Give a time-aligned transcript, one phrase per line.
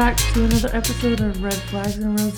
[0.00, 2.34] back to another episode of Red Flags and Rose.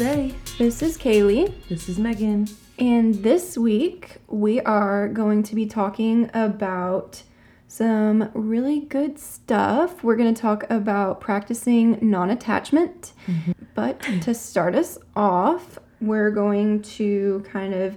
[0.59, 2.49] This is Kaylee, This is Megan.
[2.77, 7.23] and this week we are going to be talking about
[7.69, 10.03] some really good stuff.
[10.03, 13.13] We're going to talk about practicing non attachment.
[13.29, 13.53] Mm-hmm.
[13.77, 17.97] But to start us off, we're going to kind of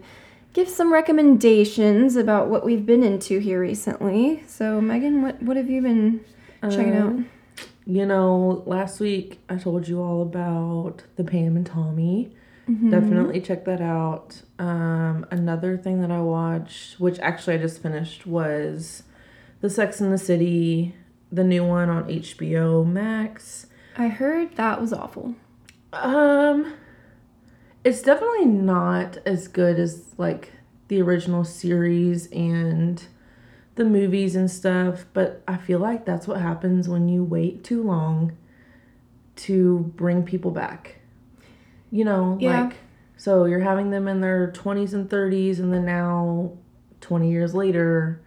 [0.53, 4.43] give some recommendations about what we've been into here recently.
[4.45, 6.23] So, Megan, what, what have you been
[6.61, 7.34] checking uh, out?
[7.85, 12.31] You know, last week I told you all about the Pam and Tommy.
[12.69, 12.89] Mm-hmm.
[12.89, 14.41] Definitely check that out.
[14.57, 19.03] Um, another thing that I watched, which actually I just finished, was
[19.61, 20.95] The Sex in the City,
[21.31, 23.67] the new one on HBO Max.
[23.97, 25.35] I heard that was awful.
[25.93, 26.73] Um,
[27.83, 30.51] it's definitely not as good as like
[30.87, 33.05] the original series and
[33.75, 37.83] the movies and stuff, but I feel like that's what happens when you wait too
[37.83, 38.33] long
[39.37, 40.99] to bring people back.
[41.91, 42.63] You know, Yeah.
[42.63, 42.75] like
[43.17, 46.51] so you're having them in their 20s and 30s and then now
[47.01, 48.21] 20 years later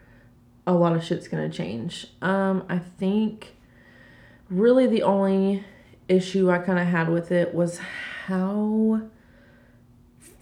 [0.66, 2.08] a lot of shit's going to change.
[2.20, 3.56] Um I think
[4.50, 5.64] really the only
[6.08, 7.78] issue I kind of had with it was
[8.26, 9.02] how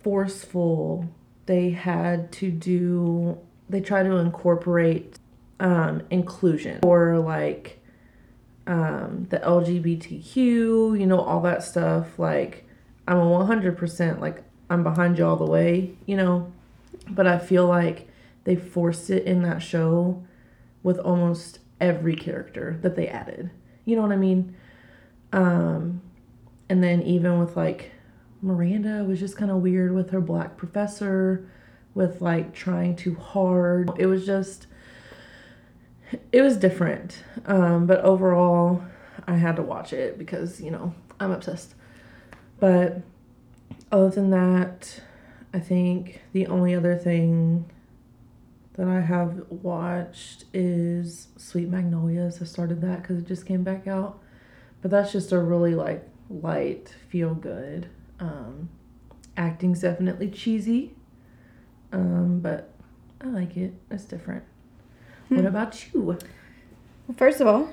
[0.03, 1.09] forceful
[1.47, 3.39] they had to do
[3.69, 5.19] they try to incorporate
[5.59, 7.81] um inclusion or like
[8.67, 12.65] um the LGBTQ, you know, all that stuff like
[13.09, 16.53] I'm a 100% like I'm behind you all the way, you know,
[17.09, 18.09] but I feel like
[18.45, 20.25] they forced it in that show
[20.83, 23.51] with almost every character that they added.
[23.85, 24.57] You know what I mean?
[25.33, 26.01] Um,
[26.69, 27.93] and then even with like
[28.43, 31.49] Miranda was just kind of weird with her black professor,
[31.97, 33.91] with like trying too hard.
[33.99, 34.67] It was just,
[36.31, 37.25] it was different.
[37.47, 38.85] Um, but overall,
[39.27, 41.75] I had to watch it because you know I'm obsessed.
[42.61, 43.01] But
[43.91, 45.01] other than that,
[45.53, 47.71] I think the only other thing
[48.75, 52.43] that I have watched is Sweet Magnolias.
[52.43, 54.21] I started that because it just came back out.
[54.83, 57.89] But that's just a really like light, feel good.
[58.21, 58.69] Um,
[59.37, 60.95] acting's definitely cheesy,
[61.97, 62.71] um, but
[63.21, 63.73] I like it.
[63.91, 64.45] It's different.
[65.29, 66.01] What about you?
[66.03, 66.19] Well,
[67.17, 67.69] first of all,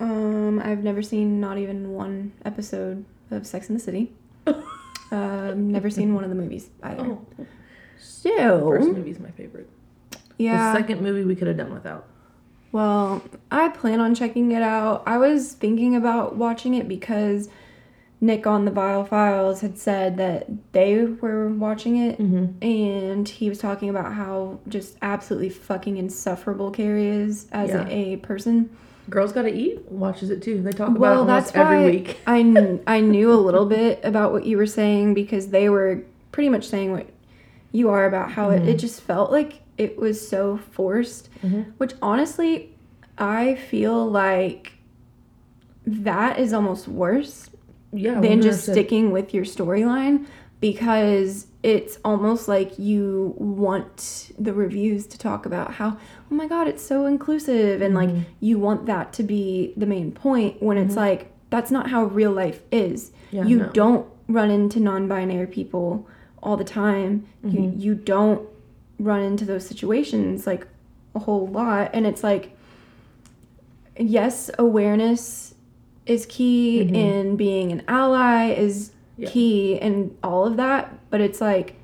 [0.00, 4.12] um, I've never seen not even one episode of Sex in the City.
[5.10, 7.02] um, never seen one of the movies either.
[7.04, 7.26] Oh,
[7.98, 9.68] So, first is my favorite.
[10.38, 10.72] yeah.
[10.72, 12.06] The second movie we could have done without.
[12.72, 15.02] Well, I plan on checking it out.
[15.06, 17.48] I was thinking about watching it because
[18.24, 22.64] Nick on the Viall Files had said that they were watching it, Mm-hmm.
[22.64, 27.86] and he was talking about how just absolutely fucking insufferable Carrie is as Yeah.
[27.88, 28.70] a, person.
[29.10, 30.62] Girls Gotta Eat watches it too.
[30.62, 32.18] They talk about Well, it almost that's why every week.
[32.26, 36.02] I kn- I knew a little bit about what you were saying because they were
[36.32, 37.06] pretty much saying what
[37.72, 41.28] you are about how it, it just felt like it was so forced.
[41.42, 41.72] Mhm.
[41.76, 42.74] Which honestly,
[43.18, 44.72] I feel like
[45.86, 47.50] that is almost worse
[47.94, 50.26] Yeah, than just sticking with your storyline
[50.60, 55.90] because it's almost like you want the reviews to talk about how
[56.30, 58.10] oh my god it's so inclusive and like
[58.40, 62.32] you want that to be the main point when it's like that's not how real
[62.32, 63.12] life is.
[63.30, 63.68] Yeah, you no.
[63.70, 66.08] don't run into non-binary people
[66.42, 67.28] all the time.
[67.44, 68.48] You you don't
[68.98, 70.66] run into those situations like
[71.14, 72.56] a whole lot and it's like
[73.96, 75.53] yes awareness
[76.06, 79.28] is key in being an ally is Yeah.
[79.30, 81.76] key in all of that but it's like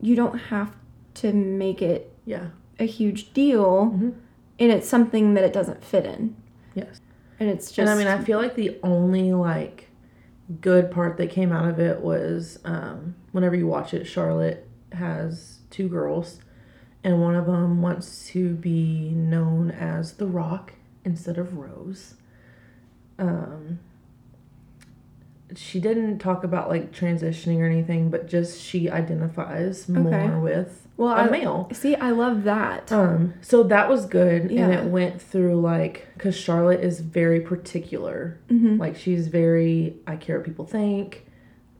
[0.00, 0.74] you don't have
[1.14, 2.46] to make it Yeah.
[2.78, 4.12] a huge deal Mhm.
[4.58, 6.36] and it's something that it doesn't fit in
[6.74, 7.00] Yes.
[7.40, 9.88] and it's just and I mean, I feel like the only like
[10.60, 15.58] good part that came out of it was um, whenever you watch it, Charlotte has
[15.70, 16.40] two girls,
[17.04, 20.72] and one of them wants to be known as the Rock
[21.04, 22.14] instead of Rose.
[23.18, 23.78] Um,
[25.56, 30.34] she didn't talk about like transitioning or anything, but just she identifies more Okay.
[30.38, 31.68] with well a I, male.
[31.72, 36.36] see i love that Um, so that was good, and it went through like because
[36.36, 38.38] Charlotte is very particular.
[38.50, 38.78] Mhm.
[38.78, 41.24] Like she's very, I care what people think.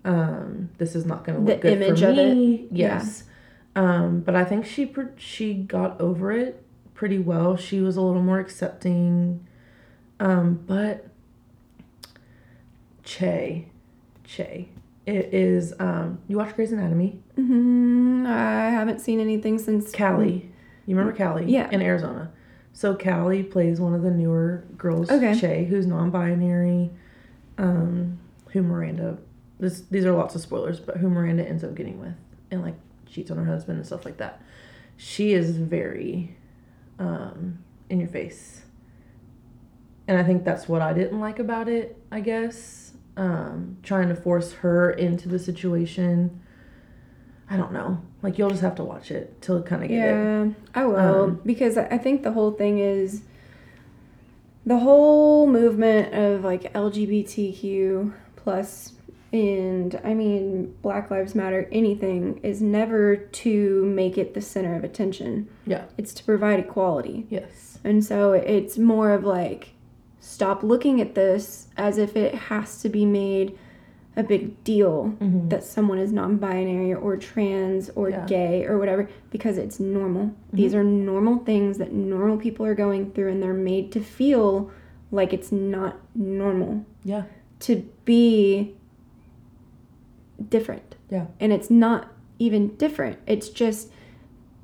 [0.05, 2.35] Um, this is not going to The look good image for of it.
[2.35, 2.69] me.
[2.71, 3.25] Yes.
[3.77, 6.63] Um, but I think she pr- she got over it
[6.95, 7.57] pretty well.
[7.57, 9.47] She was a little more accepting.
[10.21, 11.08] Um, but
[13.13, 13.65] Che,
[14.25, 14.69] Che,
[15.07, 15.73] it is.
[15.81, 17.19] Um, you watch Grey's Anatomy?
[17.37, 20.53] hmm i haven't seen anything since Callie.
[20.85, 21.47] You remember Callie?
[21.51, 21.71] Yeah.
[21.71, 22.31] In Arizona.
[22.75, 25.35] So Callie plays one of the newer girls, Okay.
[25.39, 26.91] Che, who's non-binary.
[27.57, 28.19] um,
[28.51, 29.17] who Miranda.
[29.59, 32.15] This these are lots of spoilers, but who Miranda ends up getting with
[32.51, 32.77] and like
[33.07, 34.41] cheats on her husband and stuff like that.
[34.99, 36.37] She is very
[36.99, 37.59] um,
[37.89, 38.63] in your face,
[40.07, 41.97] and I think that's what I didn't like about it.
[42.13, 42.88] I guess
[43.19, 46.41] um, trying to force her into the situation.
[47.51, 48.01] I don't know.
[48.23, 50.13] Like you'll just have to watch it till kind of get it.
[50.13, 53.23] Yeah, I will Um, because I think the whole thing is
[54.65, 58.93] the whole movement of like LGBTQ plus
[59.33, 64.85] and I mean Black Lives Matter anything is never to make it the center of
[64.85, 65.49] attention.
[65.67, 65.85] Yeah.
[65.97, 67.27] It's to provide equality.
[67.31, 67.79] Yes.
[67.83, 69.75] And so it's more of like
[70.29, 73.57] stop looking at this as if it has to be made
[74.15, 75.49] a big deal Mhm.
[75.49, 78.27] that someone is non-binary or trans or Yeah.
[78.27, 80.33] gay or whatever because it's normal.
[80.53, 84.71] These are normal things that normal people are going through and they're made to feel
[85.11, 87.23] like it's not normal Yeah.
[87.61, 88.75] to be
[90.51, 90.97] different.
[91.11, 91.27] Yeah.
[91.41, 92.09] And it's not
[92.39, 93.17] even different.
[93.27, 93.91] It's just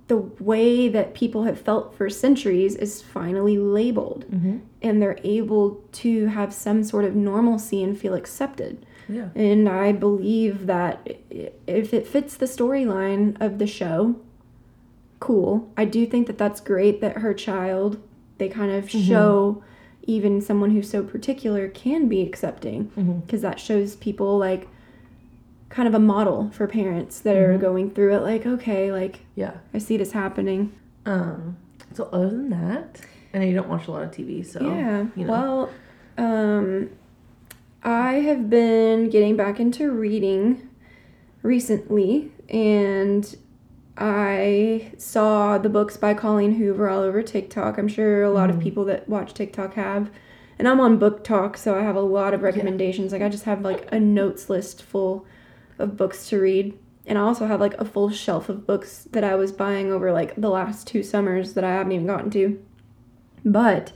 [0.07, 4.59] the way that people have felt for centuries is finally labeled Mm-hmm.
[4.83, 8.85] and they're able to have some sort of normalcy and feel accepted.
[9.09, 9.29] Yeah.
[9.35, 11.19] And I believe that
[11.67, 14.17] if it fits the storyline of the show,
[15.21, 15.71] cool.
[15.77, 18.03] I do think that that's great that her child,
[18.39, 19.63] they kind of show
[20.03, 23.21] even someone who's so particular can be accepting Mm-hmm.
[23.21, 24.69] because that shows people like
[25.75, 27.61] kind of a model for parents that are Mhm.
[27.61, 29.55] going through it like okay like Yeah.
[29.75, 30.73] i see this happening
[31.07, 31.57] Um.
[31.93, 33.01] So other than that,
[33.33, 35.33] and I know you don't watch a lot of TV, so yeah you know.
[35.33, 35.71] well
[36.17, 36.89] um
[37.83, 40.69] i have been getting back into reading
[41.43, 43.37] recently and
[43.99, 48.57] i saw the books by colleen hoover all over tiktok i'm sure a lot of
[48.57, 48.63] Mhm.
[48.63, 50.11] people that watch tiktok have
[50.59, 53.63] and i'm on BookTok so i have a lot of recommendations like i just have
[53.63, 55.27] like a notes list full
[55.79, 56.79] of books to read.
[57.07, 60.11] And i also have like a full shelf of books that i was buying over
[60.13, 62.59] like the last two summers that i haven't even gotten to.
[63.45, 63.93] But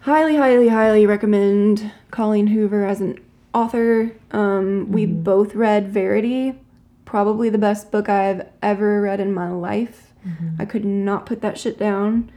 [0.00, 3.18] highly highly highly recommend colleen hoover as an
[3.54, 4.12] author.
[4.30, 5.24] Um, we Mhm.
[5.24, 6.54] both read verity
[7.04, 10.12] probably the best book i've ever read in my life.
[10.26, 10.60] Mhm.
[10.60, 12.30] i could not put that shit down.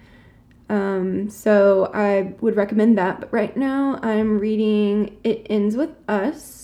[0.70, 3.20] Um, so i would recommend that.
[3.22, 6.58] But right now i'm reading it ends with us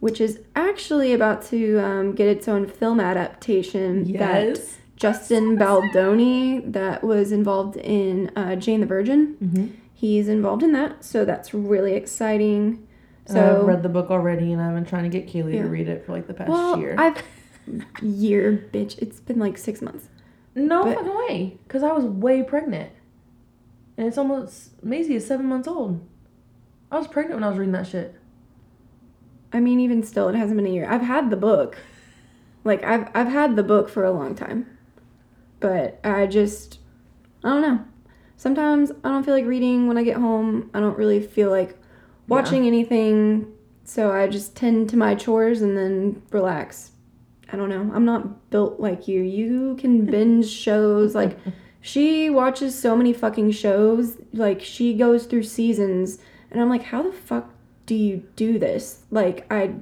[0.00, 4.76] which is actually about to um, get its own film adaptation that yes.
[4.96, 9.66] justin baldoni that was involved in uh, jane the virgin Mm-hmm.
[9.98, 12.86] He's involved in that, so that's really exciting.
[13.24, 15.62] So So I've read the book already, and I've been trying to get Kaylee Yeah.
[15.62, 16.94] to read it for like the past well, year.
[16.98, 17.22] I've
[18.02, 18.98] year bitch.
[18.98, 20.10] It's been like six months.
[20.54, 22.92] no but- fucking way, because I was way pregnant,
[23.96, 26.06] and it's almost Maisie is seven months old.
[26.92, 28.14] I was pregnant when I was reading that shit.
[29.52, 30.88] I mean, even still, it hasn't been a year.
[30.88, 31.78] I've had the book,
[32.64, 34.66] like I've I've had the book for a long time,
[35.60, 36.80] but I just
[37.44, 37.84] I don't know.
[38.36, 40.70] Sometimes I don't feel like reading when I get home.
[40.74, 41.78] I don't really feel like
[42.28, 43.52] watching anything,
[43.84, 46.90] so I just tend to my chores and then relax.
[47.50, 47.90] I don't know.
[47.94, 49.22] I'm not built like you.
[49.22, 51.38] You can binge shows like
[51.80, 54.18] she watches so many fucking shows.
[54.32, 56.18] Like she goes through seasons
[56.50, 57.50] and I'm like, "How the fuck
[57.86, 59.74] do you do this?" Like I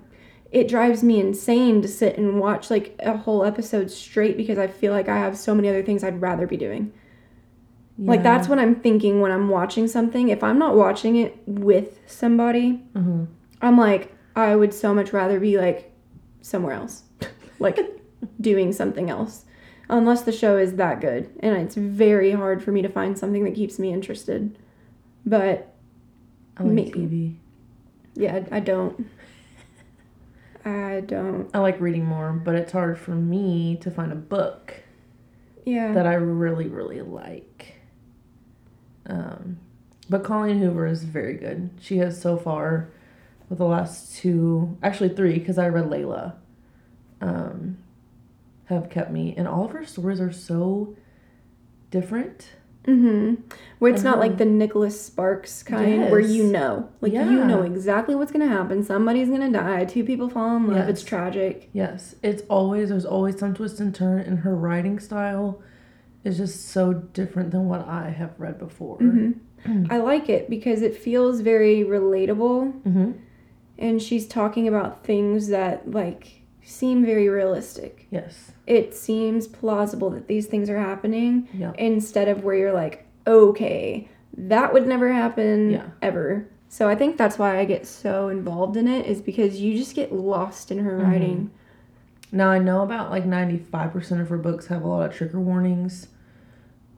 [0.52, 4.68] it drives me insane to sit and watch like a whole episode straight because I
[4.68, 6.92] feel like I have so many other things I'd rather be doing.
[7.98, 10.28] Like that's what I'm thinking when I'm watching something.
[10.28, 13.26] If I'm not watching it with somebody, Mhm.
[13.62, 15.92] I'm like, I would so much rather be like
[16.40, 17.04] somewhere else,
[17.60, 17.78] like
[18.40, 19.44] doing something else,
[19.88, 21.30] unless the show is that good.
[21.40, 24.58] And it's very hard for me to find something that keeps me interested.
[25.24, 25.72] But
[26.56, 26.90] I like maybe.
[26.98, 27.34] TV.
[28.14, 29.06] Yeah, I I don't.
[30.64, 31.50] I don't.
[31.54, 34.74] I like reading more, but it's hard for me to find a book
[35.66, 35.92] Yeah.
[35.92, 37.74] that I really, really like.
[39.06, 39.58] Um,
[40.08, 41.70] but Colleen Hoover is very good.
[41.80, 42.88] She has so far,
[43.50, 46.34] with the last two, actually three, because I read Layla,
[47.20, 47.76] um,
[48.66, 49.34] have kept me.
[49.36, 50.96] And all of her stories are so
[51.90, 52.48] different.
[52.86, 53.34] Mm-hmm.
[53.78, 58.14] Where it's not like the Nicholas Sparks kind, where you know, like you know exactly
[58.14, 58.82] what's gonna happen.
[58.84, 59.84] Somebody's gonna die.
[59.84, 60.88] Two people fall in love.
[60.88, 61.68] It's tragic.
[61.72, 65.60] Yes, it's always there's always some twist and turn, and her writing style
[66.24, 68.96] is just so different than what I have read before.
[68.98, 69.32] hmm
[69.90, 73.12] I like it because it feels very relatable, Mm-hmm.
[73.78, 78.06] and she's talking about things that like seem very realistic.
[78.10, 78.52] Yes.
[78.66, 81.72] It seems plausible that these things are happening Yeah.
[81.78, 85.86] instead of where you're like, okay, that would never happen Yeah.
[86.02, 86.48] ever.
[86.68, 89.94] So I think that's why I get so involved in it is because you just
[89.94, 91.02] get lost in her Mhm.
[91.02, 91.50] writing.
[92.32, 95.14] Now I know about like ninety five percent of her books have a lot of
[95.14, 96.08] trigger warnings,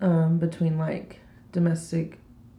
[0.01, 1.21] um, between like
[1.53, 2.19] domestic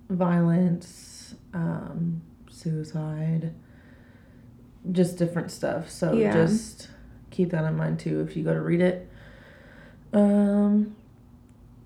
[0.09, 3.51] violence, um, suicide,
[4.91, 5.89] just different stuff.
[5.89, 6.31] So Yeah.
[6.33, 6.89] just
[7.37, 9.07] keep that in mind too if you go to read it.
[10.11, 10.95] Um,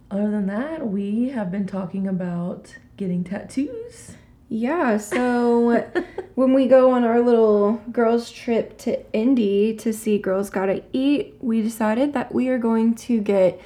[0.10, 4.13] other than that, we have been talking about getting tattoos.
[4.48, 5.86] Yeah, so
[6.36, 11.36] when we go on our little girls trip to Indy to see Girls Gotta Eat,
[11.41, 13.60] we decided that we are going to get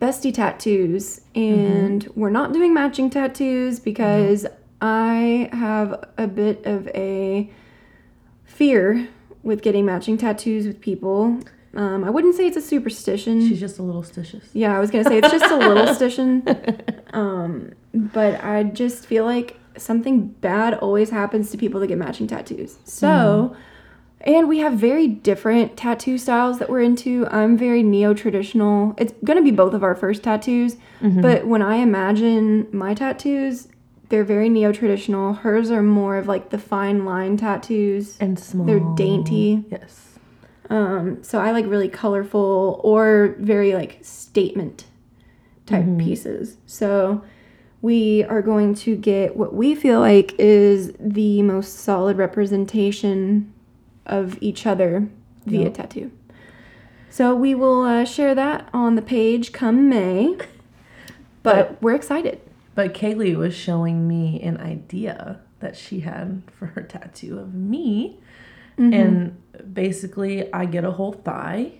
[0.00, 4.46] bestie tattoos and we're not doing matching tattoos because
[4.80, 7.50] I have a bit of a
[8.44, 9.08] fear
[9.48, 11.40] with getting matching tattoos with people.
[11.74, 13.46] Um, I wouldn't say it's a superstition.
[13.48, 14.44] She's just a little stitious.
[14.52, 16.44] Yeah, I was gonna say it's just a little stition.
[17.14, 22.26] Um, but I just feel like something bad always happens to people that get matching
[22.26, 22.76] tattoos.
[22.84, 23.56] So,
[24.20, 27.26] and we have very different tattoo styles that we're into.
[27.30, 28.94] I'm very neo traditional.
[28.98, 33.68] It's gonna be both of our first tattoos, but when I imagine my tattoos,
[34.08, 35.34] they're very neo traditional.
[35.34, 38.16] Hers are more of like the fine line tattoos.
[38.20, 38.66] And small.
[38.66, 39.64] They're dainty.
[39.70, 40.18] Yes.
[40.70, 44.84] Um, so I like really colorful or very like statement
[45.66, 45.98] type Mhm.
[45.98, 46.56] pieces.
[46.66, 47.22] So
[47.80, 53.52] we are going to get what we feel like is the most solid representation
[54.06, 55.08] of each other
[55.46, 55.74] via Yep.
[55.74, 56.10] tattoo.
[57.10, 60.36] So we will uh, share that on the page come May.
[61.42, 62.40] But we're excited.
[62.78, 68.20] But Kaylee was showing me an idea that she had for her tattoo of me.
[68.78, 68.92] Mm-hmm.
[68.94, 71.72] And basically, I get a whole thigh.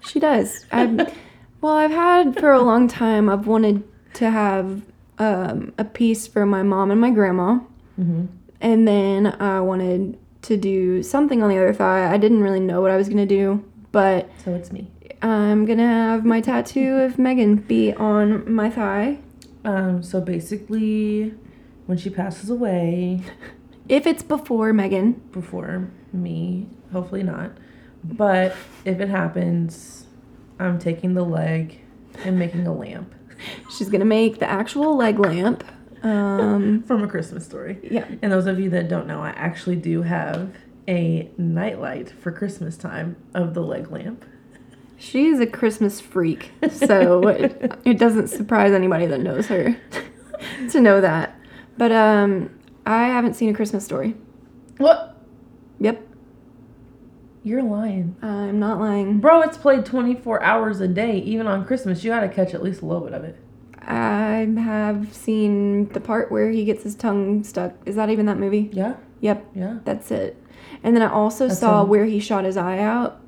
[0.00, 0.66] She does.
[0.72, 1.16] I've,
[1.60, 3.28] well, I've had for a long time.
[3.28, 3.84] I've wanted
[4.14, 4.82] to have
[5.20, 7.60] um, a piece for my mom and my grandma,
[8.00, 8.24] Mm-hmm.
[8.60, 12.12] and then I wanted to do something on the other thigh.
[12.12, 14.90] I didn't really know what I was gonna do, but So it's me.
[15.22, 19.18] I'm gonna have my tattoo of Megan be on my thigh.
[19.66, 21.34] Um, so basically,
[21.86, 23.22] when she passes away,
[23.88, 27.52] If it's before Megan, before me, hopefully not,
[28.02, 30.06] but if it happens,
[30.58, 31.78] I'm taking the leg
[32.24, 33.14] and making a lamp
[33.70, 35.64] she's gonna make the actual leg lamp.
[36.02, 37.78] Um, from a Christmas story.
[37.82, 40.54] yeah, And those of you that don't know, I actually do have
[40.86, 44.24] a nightlight for Christmas time of the leg lamp.
[44.96, 49.76] She is a Christmas freak, so it, it doesn't surprise anybody that knows her
[50.70, 51.38] to know that.
[51.78, 52.50] But um,
[52.86, 54.14] I haven't seen a Christmas story.
[54.78, 55.16] What?
[55.80, 56.00] Yep,
[57.42, 58.16] You're lying.
[58.22, 59.20] I'm not lying.
[59.20, 62.02] Bro, it's played 24 hours a day, even on Christmas.
[62.02, 63.36] You gotta catch at least a little bit of it.
[63.82, 67.74] I have seen the part where he gets his tongue stuck.
[67.86, 68.70] Is that even that movie?
[68.72, 68.94] Yeah?
[69.20, 69.78] Yep, Yeah.
[69.84, 70.42] that's it.
[70.82, 71.88] And then I also That's saw him.
[71.88, 73.20] where he shot his eye out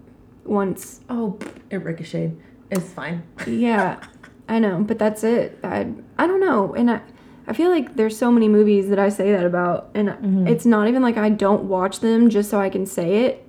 [0.49, 1.01] once.
[1.11, 1.39] Oh,
[1.71, 2.41] it ricocheted.
[2.71, 3.23] It's fine.
[3.47, 4.01] Yeah,
[4.49, 5.59] I know, but that's it.
[5.63, 7.01] I I don't know, and I
[7.47, 10.49] I feel like there's so many movies that I say that about, and Mhm.
[10.49, 13.45] it's not even like I don't watch them just so I can say it.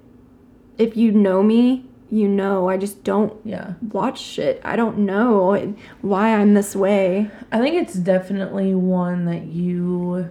[0.77, 3.73] If you know me, you know I just don't Yeah.
[3.91, 4.61] watch shit.
[4.63, 7.29] I don't know why I'm this way.
[7.51, 10.27] I think it's definitely one that you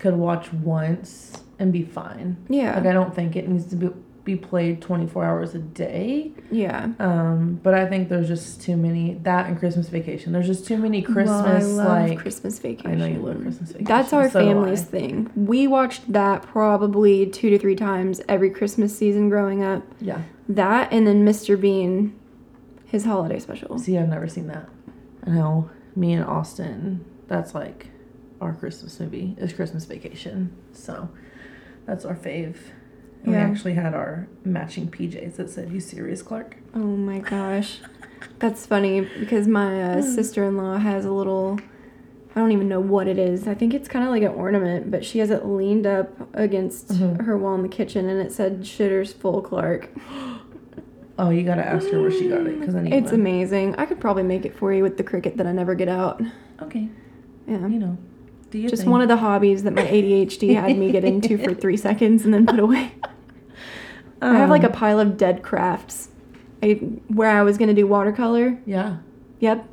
[0.00, 2.36] could watch once and be fine.
[2.48, 3.88] Yeah, Like, I don't think it needs to be,
[4.24, 6.32] be played 24 hours a day.
[6.50, 6.88] yeah.
[6.98, 10.32] Um, but I think there's just too many, that and Christmas vacation.
[10.32, 12.90] There's just too many Christmas, well, I love like, Christmas vacation.
[12.90, 13.84] I know you love Christmas vacation.
[13.84, 15.30] That's our so family's thing.
[15.36, 19.82] We watched that probably two to three times every Christmas season growing up.
[20.00, 20.22] Yeah.
[20.48, 21.60] That and then Mr.
[21.60, 22.18] Bean,
[22.86, 23.78] his holiday special.
[23.78, 24.68] See, I've never seen that.
[25.26, 27.88] I know me and Austin, that's like
[28.40, 30.54] our Christmas movie is Christmas Vacation.
[30.72, 31.08] So
[31.86, 32.56] that's our fave.
[33.24, 33.46] And Yeah.
[33.46, 36.56] we actually had our matching PJs that said, You serious, Clark?
[36.74, 37.80] Oh my gosh.
[38.38, 41.58] That's funny because my uh, sister in law has a little,
[42.34, 43.46] I don't even know what it is.
[43.48, 46.88] I think it's kind of like an ornament, but she has it leaned up against
[46.88, 47.22] Mhm.
[47.24, 49.90] her wall in the kitchen and it said Shitters Full Clark.
[51.16, 53.20] Oh, you gotta ask her where she got it because I need It's one.
[53.20, 53.76] amazing.
[53.76, 56.20] I could probably make it for you with the Cricut that I never get out.
[56.60, 56.88] Okay,
[57.46, 57.64] Yeah.
[57.68, 57.96] you know.
[58.50, 61.76] You Just one of the hobbies that my ADHD had me get into for three
[61.76, 62.92] seconds and then put away.
[64.22, 66.08] I have Um, like a pile of dead crafts.
[66.62, 66.74] I,
[67.08, 68.56] where I was gonna do watercolor.
[68.64, 68.96] Yeah,
[69.40, 69.66] Yep,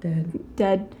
[0.00, 0.32] dead.
[0.56, 0.94] dead.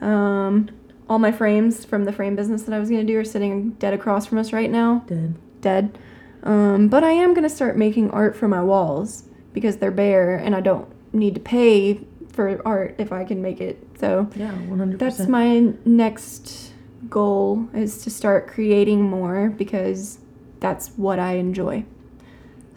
[0.00, 0.68] Um,
[1.08, 3.94] all my frames from the frame business that I was gonna do are sitting dead
[3.94, 5.02] across from us right now.
[5.06, 5.34] Dead.
[5.60, 5.98] Dead.
[6.44, 10.54] Um, but I am gonna start making art for my walls because they're bare and
[10.54, 12.00] I don't need to pay
[12.32, 13.78] for art if I can make it.
[13.98, 14.98] So Yeah, 100%.
[14.98, 16.72] that's my next
[17.10, 20.18] goal is to start creating more because
[20.60, 21.84] that's what I enjoy.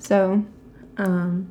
[0.10, 0.46] So,
[0.98, 1.48] Um,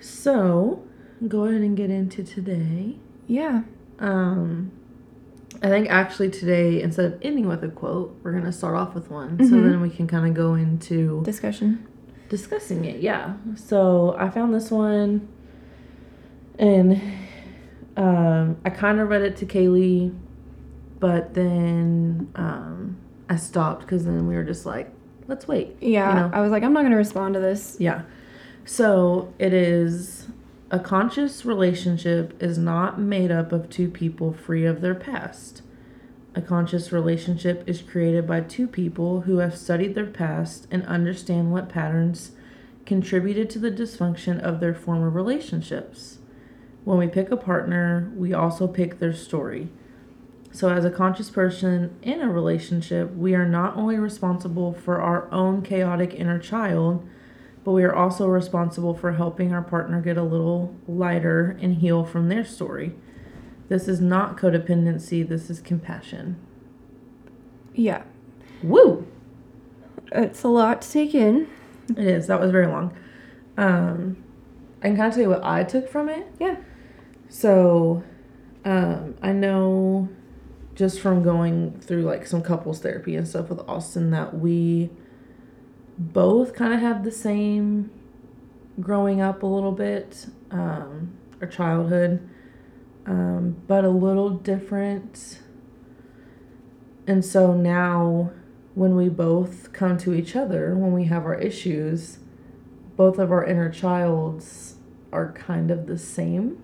[0.00, 0.82] so
[1.28, 2.96] go ahead and get into today.
[3.26, 3.62] yeah.
[3.98, 4.70] Um,
[5.62, 9.10] I think actually today, instead of ending with a quote, we're gonna start off with
[9.10, 9.70] one, so Mhm.
[9.70, 11.80] then we can kind of go into Discussion.
[12.30, 13.00] discussing it.
[13.02, 13.34] Yeah.
[13.54, 15.28] So I found this one,
[16.58, 16.98] and
[17.96, 20.12] um, I kind of read it to Kaylee,
[20.98, 22.96] but then um,
[23.28, 24.90] I stopped because then we were just like,
[25.28, 25.76] let's wait.
[25.80, 26.08] Yeah.
[26.08, 26.30] You know?
[26.32, 27.76] I was like, I'm not going to respond to this.
[27.78, 28.02] Yeah.
[28.64, 30.28] So it is
[30.70, 35.62] a conscious relationship is not made up of two people free of their past.
[36.34, 41.52] A conscious relationship is created by two people who have studied their past and understand
[41.52, 42.32] what patterns
[42.86, 46.18] contributed to the dysfunction of their former relationships.
[46.84, 49.68] When we pick a partner, we also pick their story.
[50.54, 55.32] So, as a conscious person in a relationship, we are not only responsible for our
[55.32, 57.08] own chaotic inner child,
[57.64, 62.04] but we are also responsible for helping our partner get a little lighter and heal
[62.04, 62.92] from their story.
[63.70, 66.36] This is not codependency, this is compassion.
[67.74, 68.02] Yeah.
[68.62, 69.06] Woo!
[70.12, 71.48] It's a lot to take in.
[71.88, 72.26] It is.
[72.26, 72.94] That was very long.
[73.56, 74.22] Um,
[74.82, 76.26] I can kind of tell you what I took from it.
[76.38, 76.56] Yeah.
[77.30, 78.02] So,
[78.66, 80.10] um, I know
[80.74, 84.90] just from going through like some couples therapy and stuff with Austin that we
[85.98, 87.90] both kind of have the same
[88.80, 92.26] growing up a little bit, um, or childhood,
[93.06, 95.40] um, but a little different.
[97.06, 98.32] And so now,
[98.74, 102.18] when we both come to each other, when we have our issues,
[102.96, 104.76] both of our inner childs
[105.12, 106.62] are kind of the same.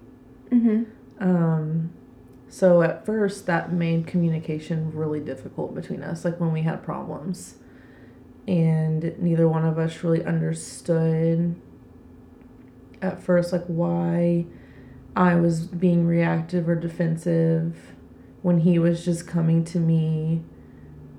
[0.50, 0.84] Mm-hmm.
[1.20, 1.90] Um,
[2.48, 7.56] so at first, that made communication really difficult between us, like when we had problems.
[8.46, 11.54] And neither one of us really understood
[13.02, 14.46] at first, like why
[15.14, 17.92] I was being reactive or defensive
[18.40, 20.42] when he was just coming to me,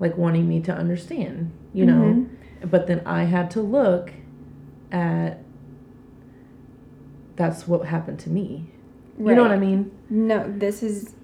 [0.00, 2.02] like wanting me to understand, you know?
[2.02, 2.68] Mm-hmm.
[2.68, 4.10] But then I had to look
[4.90, 5.38] at
[7.36, 8.66] that's what happened to me.
[9.18, 9.92] You know what I mean?
[10.08, 11.14] No, this is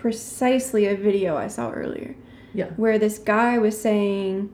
[0.00, 2.16] precisely a video I saw earlier.
[2.54, 2.66] Yeah.
[2.76, 4.50] Where this guy was saying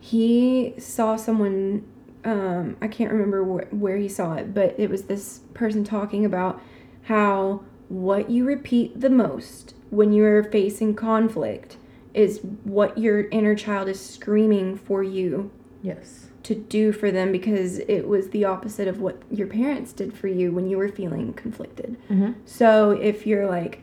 [0.00, 1.84] he saw someone,
[2.24, 6.24] um, I can't remember wh- where he saw it, but it was this person talking
[6.24, 6.60] about
[7.02, 11.76] how what you repeat the most when you're facing conflict
[12.14, 15.50] is what your inner child is screaming for you
[15.82, 16.26] Yes.
[16.42, 20.28] to do for them because it was the opposite of what your parents did for
[20.28, 21.96] you when you were feeling conflicted.
[22.10, 22.32] Mm-hmm.
[22.46, 23.82] So if you're like,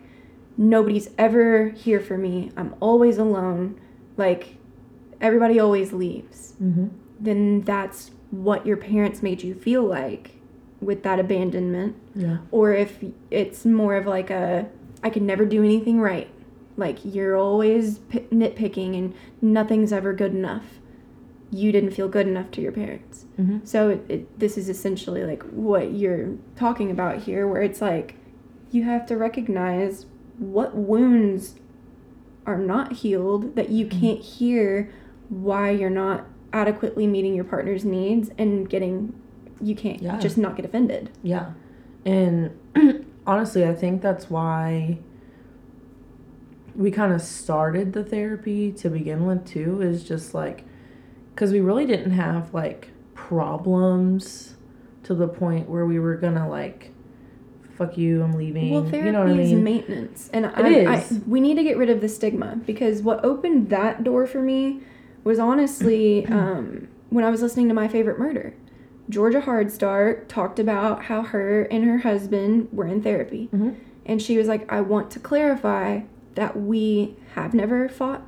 [0.57, 3.79] nobody's ever here for me, I'm always alone,
[4.17, 4.57] like
[5.21, 6.87] everybody always leaves, Mm-hmm.
[7.19, 10.31] then that's what your parents made you feel like
[10.79, 11.95] with that abandonment.
[12.15, 12.37] Yeah.
[12.51, 14.67] Or if it's more of like a,
[15.03, 16.29] I can never do anything right.
[16.77, 20.65] Like you're always nitpicking and nothing's ever good enough.
[21.51, 23.25] You didn't feel good enough to your parents.
[23.39, 23.59] Mm-hmm.
[23.65, 28.15] So it, it, this is essentially like what you're talking about here, where it's like
[28.71, 30.05] you have to recognize
[30.37, 31.55] what wounds
[32.45, 33.99] are not healed, that you Mhm.
[34.01, 34.89] can't hear
[35.29, 39.13] why you're not adequately meeting your partner's needs and getting,
[39.61, 40.17] you can't Yeah.
[40.19, 41.09] just not get offended.
[41.23, 41.51] Yeah.
[42.05, 42.51] And
[43.27, 44.99] honestly, I think that's why
[46.75, 50.65] we kind of started the therapy to begin with, too, is just like,
[51.33, 54.55] because we really didn't have like problems
[55.03, 56.91] to the point where we were gonna like,
[57.77, 58.71] fuck you, I'm leaving.
[58.71, 59.63] Well, therapy you know what I is mean?
[59.63, 60.51] maintenance, and I,
[60.85, 61.19] I, is.
[61.27, 64.81] we need to get rid of the stigma because what opened that door for me
[65.23, 68.53] was honestly um, when I was listening to my favorite murder.
[69.07, 73.75] Georgia Hardstark talked about how her and her husband were in therapy, Mhm.
[74.05, 76.01] and she was like, "I want to clarify
[76.33, 78.23] that we have never fought,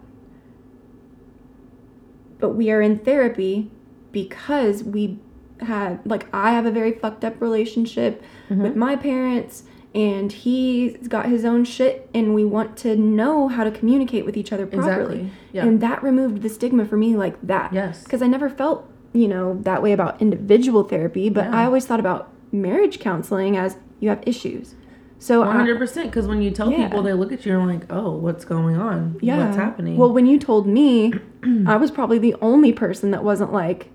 [2.39, 3.71] but we are in therapy
[4.12, 5.17] because we
[5.62, 8.58] had like I have a very fucked up relationship Mhm.
[8.63, 9.63] with my parents
[9.96, 14.38] and he's got his own shit and we want to know how to communicate with
[14.38, 14.91] each other properly.
[15.02, 15.30] Exactly.
[15.54, 15.65] Yeah.
[15.65, 17.74] And that removed the stigma for me like that.
[17.74, 18.04] yes.
[18.04, 21.56] Because I never felt, you know, that way about individual therapy, but Yeah.
[21.62, 24.76] I always thought about marriage counseling as you have issues.
[25.20, 26.12] So One I, hundred percent.
[26.12, 26.84] Because when you tell Yeah.
[26.88, 29.15] people, they look at you and like, "Oh, what's going on?
[29.20, 29.46] yeah.
[29.46, 31.12] What's happening?" Well, when you told me,
[31.65, 33.89] I was probably the only person that wasn't like,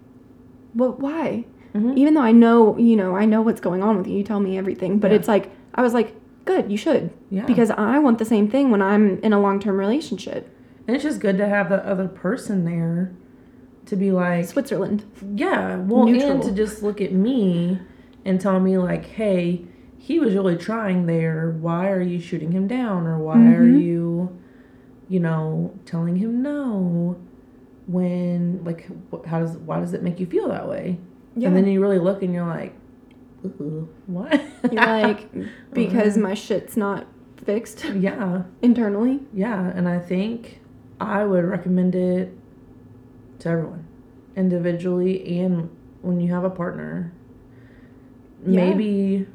[0.75, 1.96] "Well, why?" Mhm.
[1.96, 4.16] Even though I know, you know, I know what's going on with you.
[4.18, 5.16] You tell me everything, but Yeah.
[5.18, 7.46] it's like I was like, "Good, you should," yeah.
[7.46, 10.48] because I want the same thing when I'm in a long-term relationship.
[10.87, 13.12] And it's just good to have the other person there
[13.87, 15.04] to be like, Switzerland.
[15.35, 16.30] yeah, well, Neutral.
[16.32, 17.78] and to just look at me
[18.24, 19.62] and tell me, like, hey,
[19.98, 21.56] he was really trying there.
[21.61, 23.06] Why are you shooting him down?
[23.06, 23.82] Or why are Mhm.
[23.82, 24.28] you,
[25.08, 27.16] you know, telling him no?
[27.87, 28.88] When, like,
[29.26, 30.98] how does, why does it make you feel that way?
[31.36, 31.48] Yeah.
[31.48, 32.74] And then you really look and you're like,
[34.06, 34.40] what?
[34.70, 35.28] You're like,
[35.72, 37.06] because my shit's not
[37.44, 39.20] fixed yeah, internally.
[39.32, 39.72] yeah.
[39.74, 40.60] And I think
[41.00, 42.36] I would recommend it
[43.40, 43.86] to everyone,
[44.36, 45.68] individually and
[46.02, 47.12] when you have a partner.
[48.46, 48.70] Yeah.
[48.70, 49.26] Maybe,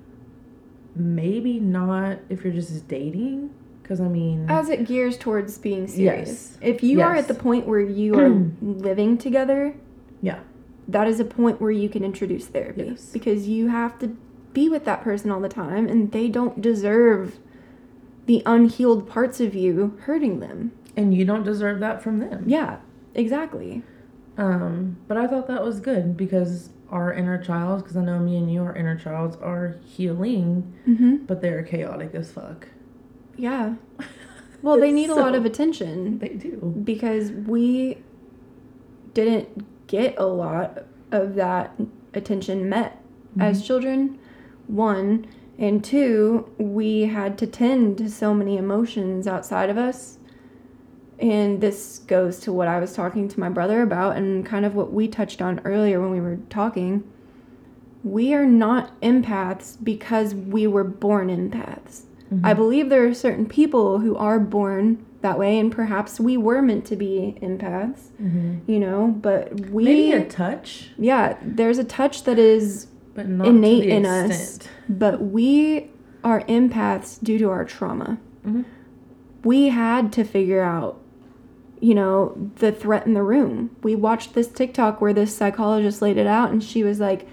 [0.96, 3.54] maybe not if you're just dating.
[3.82, 6.30] Because, I mean, As it gears towards being serious.
[6.30, 6.58] Yes.
[6.62, 8.30] If you are at the point where you are
[8.62, 9.76] living together,
[10.22, 10.40] yeah,
[10.88, 12.86] that is a point where you can introduce therapy.
[12.90, 13.10] Yes.
[13.12, 14.16] Because you have to
[14.54, 17.40] be with that person all the time and they don't deserve
[18.26, 20.72] the unhealed parts of you hurting them.
[20.96, 22.44] and you don't deserve that from them.
[22.48, 22.78] Yeah,
[23.14, 23.84] exactly.
[24.38, 28.38] Um, but I thought that was good because our inner child, because I know me
[28.38, 31.18] and you, our inner childs are healing, Mm-hmm.
[31.28, 32.68] but they're chaotic as fuck.
[33.36, 33.76] Yeah.
[34.64, 36.82] Well, they need a lot of attention They do.
[36.84, 38.00] because we
[39.14, 41.74] didn't get a lot of that
[42.14, 43.02] attention met
[43.40, 43.68] as mm-hmm.
[43.68, 44.20] children.
[44.68, 45.28] One.
[45.60, 50.20] And two, we had to tend to so many emotions outside of us.
[51.20, 54.76] And this goes to what I was talking to my brother about and kind of
[54.76, 57.04] what we touched on earlier when we were talking.
[58.04, 62.04] We are not empaths because we were born empaths.
[62.44, 66.62] I believe there are certain people who are born that way, and perhaps we were
[66.62, 68.70] meant to be empaths, Mm-hmm.
[68.72, 69.84] you know, but we.
[69.86, 74.32] Maybe a touch, yeah, there's a touch that is innate in extent.
[74.64, 75.90] us, but we
[76.24, 78.18] are empaths due to our trauma.
[78.46, 78.66] Mhm.
[79.44, 81.00] We had to figure out,
[81.80, 83.70] you know, the threat in the room.
[83.84, 87.26] We watched this TikTok where this psychologist laid it out, and she was like,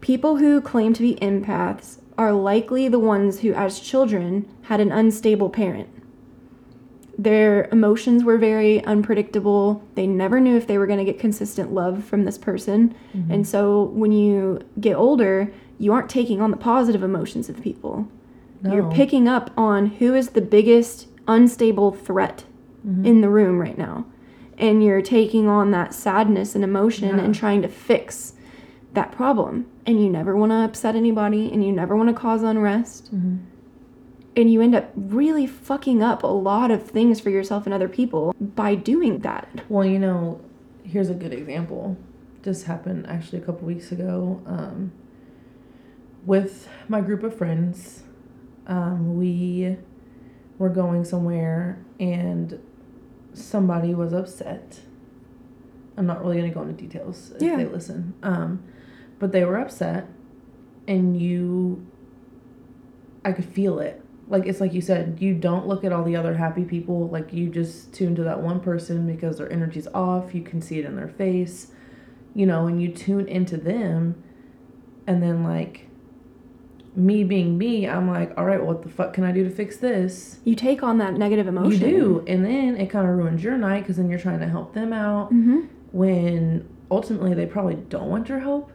[0.00, 4.92] people who claim to be empaths are likely the ones who, as children, had an
[4.92, 5.88] unstable parent.
[7.18, 9.82] Their emotions were very unpredictable.
[9.94, 12.94] They never knew if they were going to get consistent love from this person.
[13.28, 18.06] And so when you get older, you aren't taking on the positive emotions of people.
[18.62, 22.44] You're picking up on who is the biggest unstable threat
[22.86, 23.04] Mm-hmm.
[23.04, 24.06] in the room right now.
[24.56, 27.22] And you're taking on that sadness and emotion Yeah.
[27.24, 28.32] and trying to fix
[28.94, 29.66] that problem.
[29.86, 33.14] And you never want to upset anybody and you never want to cause unrest.
[33.14, 33.38] Mhm.
[34.36, 37.88] And you end up really fucking up a lot of things for yourself and other
[37.88, 39.48] people by doing that.
[39.68, 40.40] Well, you know,
[40.84, 41.96] here's a good example.
[42.42, 44.40] Just happened actually a couple weeks ago.
[44.46, 44.92] Um,
[46.26, 48.04] with my group of friends,
[48.66, 49.76] um, we
[50.58, 52.58] were going somewhere and
[53.32, 54.80] somebody was upset.
[55.96, 57.56] I'm not really going to go into details if Yeah.
[57.56, 58.14] they listen.
[58.22, 58.62] Um,
[59.20, 60.08] but they were upset,
[60.88, 61.86] and you,
[63.24, 64.02] I could feel it.
[64.28, 67.08] Like it's like you said, you don't look at all the other happy people.
[67.08, 70.34] Like you just tune to that one person because their energy's off.
[70.34, 71.72] You can see it in their face,
[72.34, 74.22] you know, and you tune into them,
[75.06, 75.86] and then like
[76.96, 79.76] me being me, I'm like, all right, what the fuck can I do to fix
[79.76, 80.38] this?
[80.44, 81.72] You take on that negative emotion.
[81.72, 84.48] You do, and then it kind of ruins your night because then you're trying to
[84.48, 85.60] help them out Mm-hmm.
[85.92, 88.72] when ultimately they probably don't want your help.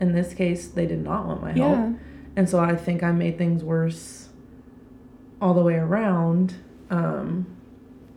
[0.00, 1.76] In this case, they did not want my help.
[1.76, 1.92] Yeah.
[2.36, 4.28] And so I think I made things worse
[5.40, 6.56] all the way around
[6.90, 7.46] um,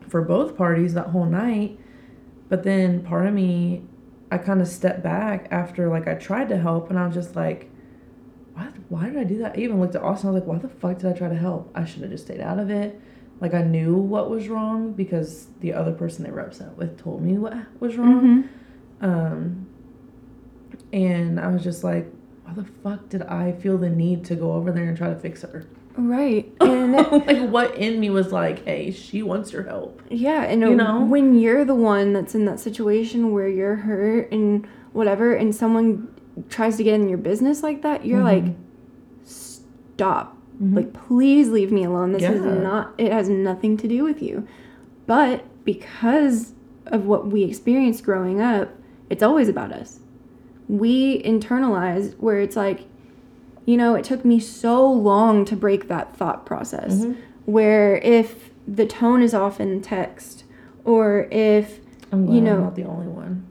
[0.08, 1.80] for both parties that whole night.
[2.50, 3.84] But then part of me,
[4.32, 7.36] I kind of stepped back after like I tried to help and I was just
[7.36, 7.70] like,
[8.54, 9.56] why, why did I do that?
[9.58, 10.30] I even looked at Austin.
[10.30, 11.72] I was like, why the fuck did I try to help?
[11.74, 13.00] I should have just stayed out of it.
[13.40, 17.24] Like I knew what was wrong because the other person they were upset with told
[17.24, 18.44] me what was wrong.
[19.02, 19.06] Mm-hmm.
[19.06, 19.68] Um,
[20.94, 22.12] and I was just like,
[22.44, 25.16] why the fuck did I feel the need to go over there and try to
[25.20, 25.66] fix her?
[25.98, 26.52] Right.
[26.62, 30.02] And like, what in me was like, hey, she wants your help.
[30.10, 31.04] yeah, and You know?
[31.06, 36.14] when you're the one that's in that situation where you're hurt and whatever, and someone
[36.50, 38.56] tries to get in your business like that, you're like, Mhm.
[39.24, 40.38] stop.
[40.62, 40.76] Mhm.
[40.76, 42.12] Like, please leave me alone.
[42.12, 44.48] This is not, it has nothing to do with you.
[45.08, 46.54] But because
[46.88, 48.70] of what we experienced growing up,
[49.10, 50.00] it's always about us.
[50.72, 52.86] We internalize where it's like,
[53.66, 57.02] you know, it took me so long to break that thought process.
[57.06, 57.18] Mhm.
[57.46, 60.46] Where if the tone is off in text,
[60.86, 61.80] or if
[62.14, 63.44] you know- I'm not the only one.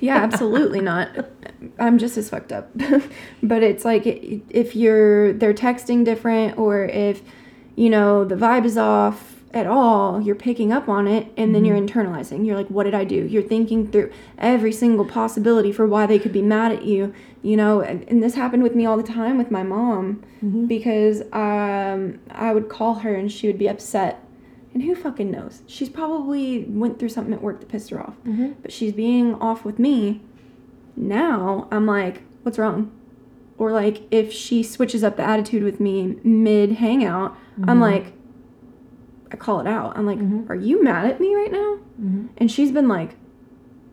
[0.00, 1.08] yeah, absolutely not.
[1.80, 2.70] I'm just as fucked up.
[3.42, 7.22] but it's like if you're they're texting different or if
[7.74, 11.64] you know the vibe is off at all, you're picking up on it and then
[11.64, 11.98] you're mm-hmm.
[11.98, 12.46] internalizing.
[12.46, 13.26] You're like, what did I do?
[13.26, 17.56] You're thinking through every single possibility for why they could be mad at you, you
[17.56, 17.80] know.
[17.80, 20.66] And, and this happened with me all the time with my mom mm-hmm.
[20.66, 24.22] because um, I would call her and she would be upset.
[24.74, 25.62] And who fucking knows?
[25.66, 28.16] She's probably went through something at work that pissed her off.
[28.24, 28.52] Mm-hmm.
[28.60, 30.20] But she's being off with me.
[30.94, 32.92] Now I'm like, what's wrong?
[33.56, 38.12] Or like if she switches up the attitude with me mid hangout, I'm like,
[39.32, 39.96] I call it out.
[39.96, 40.48] I'm like, Mhm.
[40.48, 41.78] are you mad at me right now?
[42.02, 42.28] Mhm.
[42.38, 43.16] And she's been like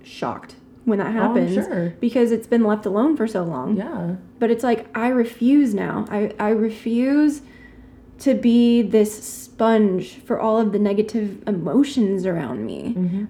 [0.03, 1.93] shocked when that Oh, happens sure.
[1.99, 3.75] because it's been left alone for so long.
[3.75, 4.15] Yeah.
[4.39, 6.05] But it's like I refuse now.
[6.09, 7.41] I, I refuse
[8.19, 13.23] to be this sponge for all of the negative emotions around me Mm-hmm.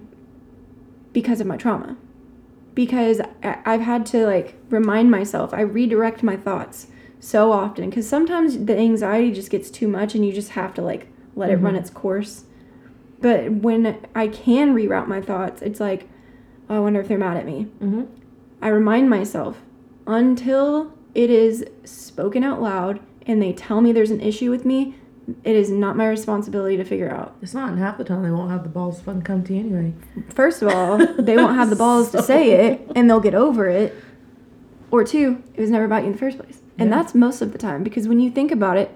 [1.12, 1.96] because of my trauma.
[2.74, 6.88] Because I- I've had to like remind myself, I redirect my thoughts
[7.18, 10.82] so often because sometimes the anxiety just gets too much and you just have to
[10.82, 11.78] like let it run Mhm.
[11.78, 12.44] its course.
[13.20, 16.08] But when I can reroute my thoughts, it's like,
[16.68, 17.68] oh, I wonder if they're mad at me.
[17.82, 18.02] Mm-hmm.
[18.62, 19.62] I remind myself
[20.06, 24.94] until it is spoken out loud and they tell me there's an issue with me,
[25.42, 27.34] it is not my responsibility to figure out.
[27.42, 29.52] It's not, and half the time they won't have the balls to fucking come to
[29.54, 29.92] you anyway.
[30.28, 33.66] First of all, they won't have the balls to say it and they'll get over
[33.68, 33.94] it.
[34.92, 36.60] Or two, it was never about you in the first place.
[36.78, 36.96] And Yeah.
[36.98, 38.94] that's most of the time because when you think about it,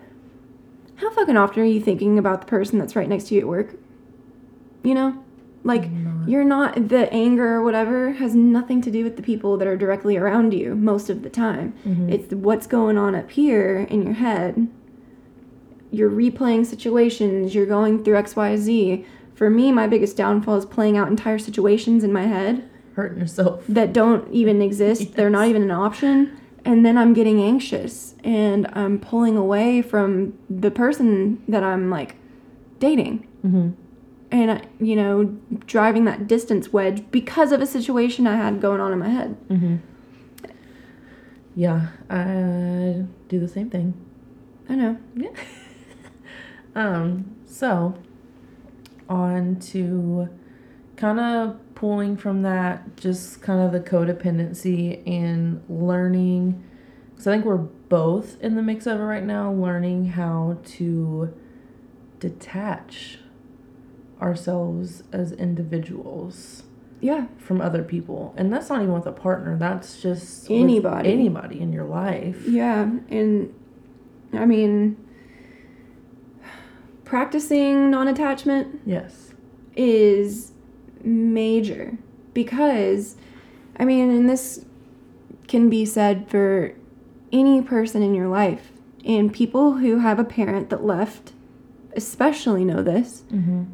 [1.00, 3.48] how fucking often are you thinking about the person that's right next to you at
[3.48, 3.74] work?
[4.82, 5.24] You know?
[5.62, 6.28] Like, Not.
[6.28, 9.76] you're not, the anger or whatever has nothing to do with the people that are
[9.76, 11.74] directly around you most of the time.
[11.86, 12.10] Mhm.
[12.10, 14.68] It's what's going on up here in your head.
[15.90, 19.04] You're replaying situations, you're going through XYZ.
[19.34, 22.62] For me, my biggest downfall is playing out entire situations in my head
[22.94, 23.64] hurting yourself.
[23.68, 25.14] that don't even exist.
[25.14, 26.30] They're not even an option.
[26.64, 32.16] And then I'm getting anxious and I'm pulling away from the person that I'm like
[32.78, 33.26] dating.
[33.44, 33.70] Mm-hmm.
[34.32, 35.24] And, I- you know,
[35.66, 39.36] driving that distance wedge because of a situation I had going on in my head.
[39.48, 39.76] Mm-hmm.
[41.56, 43.94] Yeah, I do the same thing.
[44.68, 44.98] I know.
[45.16, 45.30] Yeah.
[46.76, 47.94] um, so
[49.08, 50.28] on to
[50.96, 56.62] kind of pulling from that, just kind of the codependency and learning.
[57.08, 61.32] Because I think we're both in the mix of it right now, learning how to
[62.18, 63.18] detach
[64.20, 66.64] ourselves as individuals
[67.00, 67.28] Yeah.
[67.38, 68.34] from other people.
[68.36, 71.10] And that's not even with a partner, that's just Anybody.
[71.10, 72.46] anybody in your life.
[72.46, 73.54] Yeah, and
[74.34, 74.98] I mean,
[77.06, 79.32] practicing non attachment Yes.
[79.74, 80.52] is
[81.04, 81.98] major
[82.34, 83.16] because,
[83.78, 84.64] I mean, and this
[85.48, 86.74] can be said for
[87.32, 88.72] any person in your life,
[89.04, 91.32] and people who have a parent that left
[91.96, 93.24] especially know this.
[93.32, 93.64] Mm-hmm.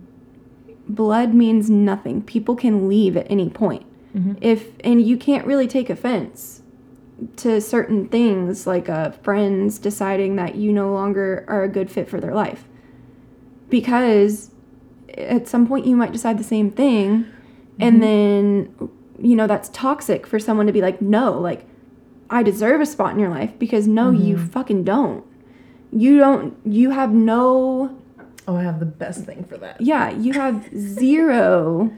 [0.88, 2.22] Blood means nothing.
[2.22, 3.84] People can leave at any point.
[4.16, 4.32] Mm-hmm.
[4.40, 6.62] if and you can't really take offense
[7.36, 12.08] to certain things like uh, friends deciding that you no longer are a good fit
[12.08, 12.64] for their life
[13.68, 14.52] because
[15.16, 17.26] at some point you might decide the same thing
[17.78, 18.00] and mm-hmm.
[18.00, 21.66] then you know that's toxic for someone to be like no like
[22.30, 24.46] i deserve a spot in your life because no you mm-hmm.
[24.46, 25.24] fucking don't
[25.92, 27.96] you don't you have no
[28.48, 29.80] Oh, I have the best thing for that.
[29.80, 31.90] yeah, you have zero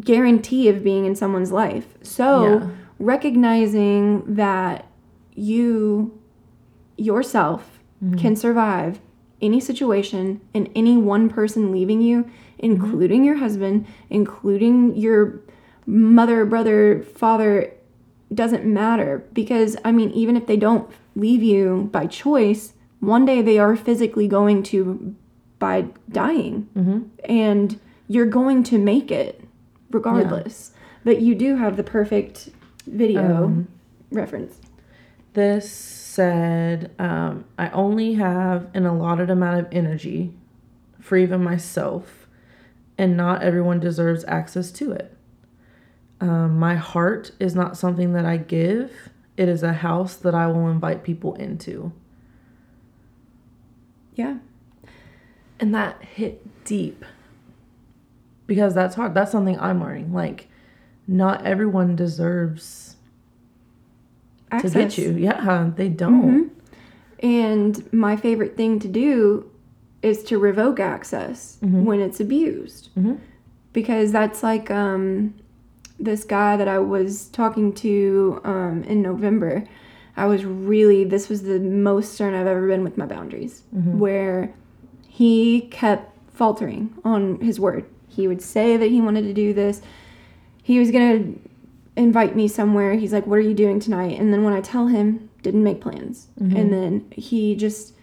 [0.00, 1.86] guarantee of being in someone's life.
[2.02, 2.68] So, Yeah.
[2.98, 4.86] recognizing that
[5.34, 6.16] you
[6.96, 8.34] yourself can mm-hmm.
[8.34, 9.00] survive
[9.40, 15.40] any situation and any one person leaving you, including your husband, including your
[15.86, 17.72] mother, brother, father,
[18.34, 23.40] doesn't matter because I mean, even if they don't leave you by choice, one day
[23.42, 25.14] they are physically going to
[25.58, 26.98] by dying Mm-hmm.
[27.24, 29.40] and you're going to make it
[29.90, 30.72] regardless.
[31.04, 32.50] But you do have the perfect
[32.86, 33.68] video Um,
[34.10, 34.58] reference.
[35.34, 35.70] This
[36.18, 40.32] said, um, I only have an allotted amount of energy
[40.98, 42.26] for even myself,
[42.98, 45.16] and not everyone deserves access to it.
[46.20, 50.48] Um, my heart is not something that I give, it is a house that I
[50.48, 51.92] will invite people into.
[54.16, 54.38] Yeah.
[55.60, 57.04] And that hit deep
[58.48, 59.14] because that's hard.
[59.14, 60.12] That's something I'm learning.
[60.12, 60.48] Like,
[61.06, 62.96] not everyone deserves
[64.50, 64.72] Access.
[64.72, 65.12] to get you.
[65.12, 66.22] Yeah, they don't.
[66.44, 66.50] Mhm.
[67.20, 69.44] And my favorite thing to do
[70.02, 71.84] is to revoke access Mhm.
[71.84, 72.90] when it's abused.
[72.98, 73.18] Mhm.
[73.72, 75.34] Because that's like um,
[75.98, 79.64] this guy that I was talking to um, in November.
[80.16, 83.96] I was really, this was the most stern I've ever been with my boundaries, Mhm.
[83.98, 84.52] where
[85.06, 87.84] he kept faltering on his word.
[88.08, 89.80] He would say that he wanted to do this.
[90.62, 91.40] He was going to
[91.98, 92.94] invite me somewhere.
[92.94, 94.18] He's like, What are you doing tonight?
[94.18, 96.28] And then when I tell him, didn't make plans.
[96.40, 96.56] Mm-hmm.
[96.56, 97.94] And then he just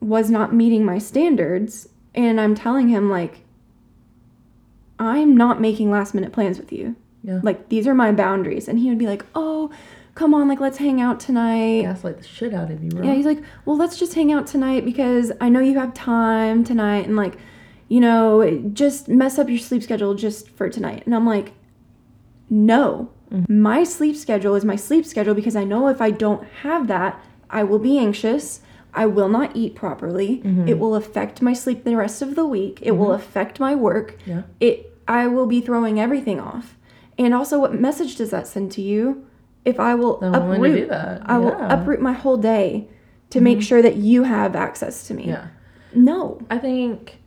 [0.00, 1.88] was not meeting my standards.
[2.14, 3.40] And I'm telling him, like,
[4.98, 6.96] I'm not making last minute plans with you.
[7.22, 7.40] Yeah.
[7.42, 8.68] Like, these are my boundaries.
[8.68, 9.70] And he would be like, Oh,
[10.14, 11.82] come on, like, let's hang out tonight.
[11.82, 13.06] Gaslight the shit out of you, bro.
[13.06, 16.64] Yeah, he's like, well, let's just hang out tonight because I know you have time
[16.64, 17.36] tonight, and like,
[17.88, 21.02] you know, just mess up your sleep schedule just for tonight.
[21.06, 21.52] And I'm like,
[22.52, 23.62] no, mm-hmm.
[23.62, 27.18] my sleep schedule is my sleep schedule because I know if I don't have that,
[27.48, 28.60] I will be anxious.
[28.92, 30.42] I will not eat properly.
[30.44, 30.68] Mm-hmm.
[30.68, 32.78] It will affect my sleep the rest of the week.
[32.82, 33.14] It will mm-hmm.
[33.14, 34.18] affect my work.
[34.26, 34.42] Yeah.
[34.60, 36.76] It I will be throwing everything off.
[37.18, 39.26] And also what message does that send to you
[39.64, 41.22] if I will I'm willing to uproot do that.
[41.24, 41.70] I will Mm-hmm.
[41.70, 42.88] uproot my whole day
[43.30, 45.28] to make sure that you have access to me.
[45.28, 45.46] Yeah.
[45.94, 46.38] No.
[46.50, 47.21] I think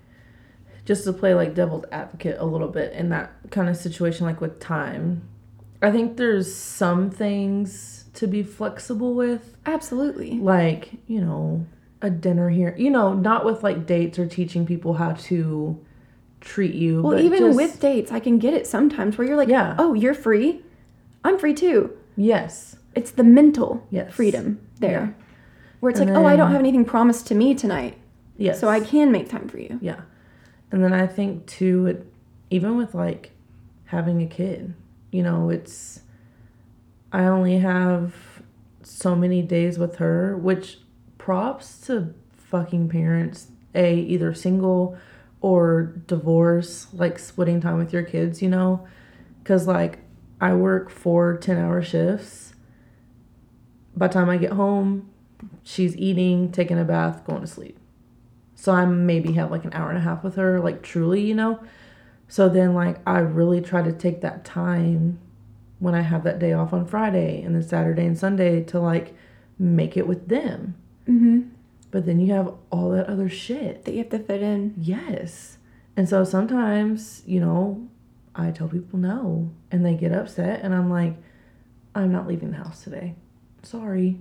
[0.86, 4.40] just to play like devil's advocate a little bit in that kind of situation, like
[4.40, 5.28] with time,
[5.82, 10.40] I think there's some things to be flexible with, Absolutely.
[10.40, 11.66] like, you know,
[12.02, 15.80] a dinner here, you know, not with like dates or teaching people how to
[16.40, 17.02] treat you.
[17.02, 19.76] Well, but even just- with dates, I can get it sometimes where you're like, Yeah.
[19.80, 20.64] oh, you're free.
[21.24, 21.92] I'm free too.
[22.16, 22.78] Yes.
[22.94, 24.14] It's the mental Yes.
[24.14, 24.92] freedom there.
[25.18, 25.24] Yeah.
[25.80, 27.98] Where it's And like, oh, I don't have anything promised to me tonight.
[28.38, 28.60] Yes.
[28.60, 29.80] So I can make time for you.
[29.82, 30.02] Yeah.
[30.76, 32.06] And then I think too, it,
[32.50, 33.32] even with like
[33.86, 34.74] having a kid,
[35.10, 36.02] you know, it's,
[37.14, 38.14] I only have
[38.84, 40.80] so many days with her, which
[41.18, 44.98] props to fucking parents, A, either single
[45.40, 48.86] or divorce, like splitting time with your kids, you know?
[49.42, 50.00] Because like
[50.42, 52.54] I work four 10 hour shifts.
[53.96, 55.10] By the time I get home,
[55.64, 57.80] she's eating, taking a bath, going to sleep.
[58.66, 61.36] So I maybe have like an hour and a half with her, like truly, you
[61.36, 61.60] know?
[62.28, 65.20] So then, like, I really try to take that time
[65.78, 69.14] when I have that day off on Friday and then Saturday and Sunday to like
[69.60, 70.74] make it with them.
[71.08, 71.42] Mm-hmm.
[71.92, 73.86] But then you have all that other shit.
[73.86, 74.74] That you have to fit in.
[74.80, 75.60] Yes.
[75.96, 77.88] And so sometimes, you know,
[78.34, 81.14] I tell people no and they get upset and I'm like,
[81.94, 83.14] I'm not leaving the house today.
[83.62, 84.18] Sorry.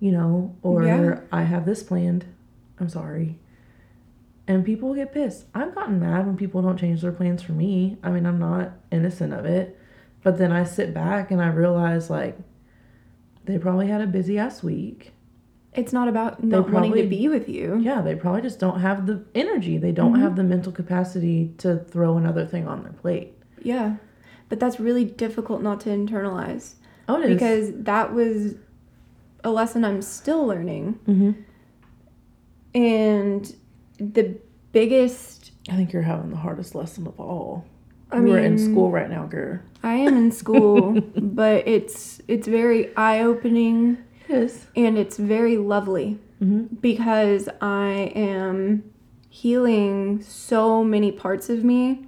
[0.00, 1.20] You know, or Yeah.
[1.30, 2.24] I have this planned.
[2.80, 3.38] I'm sorry.
[4.46, 5.46] And people get pissed.
[5.54, 7.96] I've gotten mad when people don't change their plans for me.
[8.02, 9.78] I mean, I'm not innocent of it.
[10.22, 12.38] But then I sit back and I realize like
[13.44, 15.12] they probably had a busy ass week.
[15.72, 17.78] It's not about not wanting probably- to be with you.
[17.80, 19.76] Yeah, they probably just don't have the energy.
[19.78, 20.22] They don't Mm-hmm.
[20.22, 23.32] have the mental capacity to throw another thing on their plate.
[23.62, 23.96] Yeah.
[24.50, 26.74] But that's really difficult not to internalize
[27.08, 27.34] Oh, it is.
[27.34, 28.54] because that was
[29.42, 30.92] a lesson I'm still learning.
[31.06, 31.32] hmm
[32.74, 33.54] And
[33.98, 34.36] the
[34.72, 37.64] biggest I think you're having the hardest lesson of all.
[38.10, 39.60] I you are in school right now, girl.
[39.82, 44.66] I am in school, but it's it's very eye-opening It is.
[44.76, 48.84] and it's very lovely hmm because I am
[49.30, 52.06] healing so many parts of me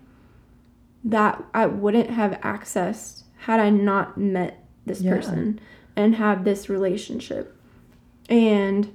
[1.04, 5.14] that I wouldn't have accessed had I not met this Yeah.
[5.16, 5.60] person
[5.94, 7.56] and had this relationship.
[8.28, 8.92] And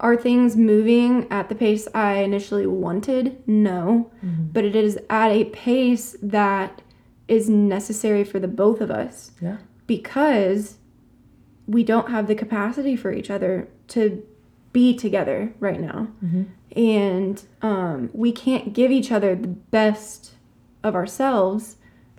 [0.00, 3.42] are things moving at the pace I initially wanted?
[3.48, 4.10] No.
[4.52, 6.82] But it is at a pace that
[7.26, 9.56] is necessary for the both of us Yeah.
[9.86, 10.76] because
[11.66, 14.22] we don't have the capacity for each other to
[14.72, 16.08] be together right now.
[16.24, 16.46] Mhm.
[16.76, 20.34] And um, we can't give each other the best
[20.84, 21.76] of ourselves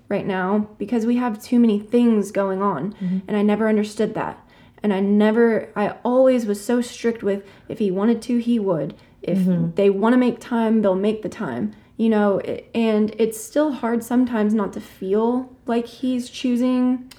[0.10, 2.94] right now because we have too many things going on.
[3.28, 4.44] And I never understood that.
[4.82, 8.96] And I never, I always was so strict with if he wanted to, he would.
[9.22, 9.72] If mm-hmm.
[9.76, 11.74] they want to make time, they'll make the time.
[11.98, 12.40] You know,
[12.74, 17.12] and it's still hard sometimes not to feel like he's choosing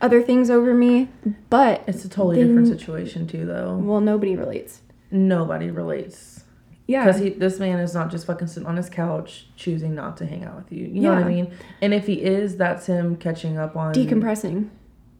[0.00, 1.08] other things over me,
[1.50, 3.78] but It's a totally Then- different situation too, though.
[3.82, 4.80] well, nobody relates.
[5.10, 6.44] Nobody relates
[6.86, 7.04] Yeah.
[7.04, 10.26] because he this man is not just fucking sitting on his couch choosing not to
[10.26, 10.86] hang out with you.
[10.86, 11.50] You know what I mean?
[11.80, 14.68] And if he is, that's him catching up on Decompressing.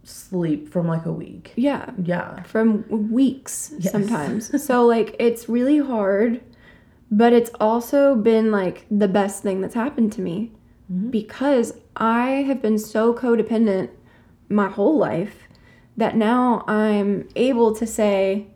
[0.07, 1.53] Sleep from like a week.
[1.57, 1.91] Yeah.
[2.03, 2.43] Yeah.
[2.45, 3.93] From weeks Yes.
[3.93, 4.63] sometimes.
[4.65, 6.41] so, like, it's really hard,
[7.11, 10.53] but it's also been like the best thing that's happened to me
[10.93, 11.11] Mhm.
[11.11, 13.89] because I have been so codependent
[14.49, 15.49] my whole life
[15.97, 18.47] that now I'm able to say,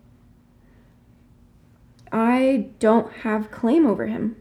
[2.13, 4.37] I don't have claim over him.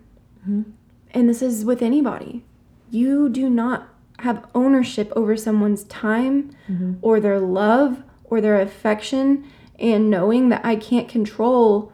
[0.47, 0.65] Mhm.
[1.11, 2.43] And this is with anybody.
[2.91, 3.87] You do not
[4.19, 6.97] have ownership over someone's time Mhm.
[7.01, 9.43] or their love or their affection
[9.79, 11.91] and knowing that I can't control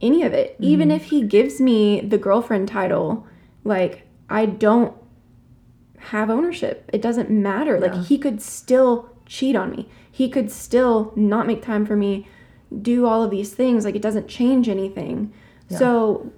[0.00, 0.56] any of it.
[0.60, 3.26] Even if he gives me the girlfriend title,
[3.64, 4.94] like I don't
[5.98, 6.88] have ownership.
[6.92, 7.74] It doesn't matter.
[7.74, 7.80] Yeah.
[7.92, 9.88] Like he could still cheat on me.
[10.10, 12.26] He could still not make time for me,
[12.80, 13.84] do all of these things.
[13.84, 15.32] Like it doesn't change anything.
[15.68, 15.78] Yeah.
[15.78, 16.32] So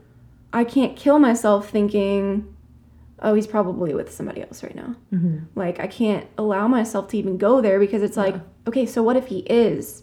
[0.53, 2.47] I can't kill myself thinking,
[3.21, 4.97] oh, he's probably with somebody else right now.
[5.13, 5.39] Mm-hmm.
[5.55, 8.35] Like I can't allow myself to even go there because it's like,
[8.67, 10.03] okay, so what if he is?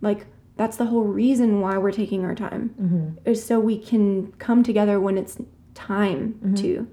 [0.00, 3.28] Like that's the whole reason why we're taking our time Mm-hmm.
[3.30, 5.38] is so we can come together when it's
[5.74, 6.54] time Mm-hmm.
[6.56, 6.88] to.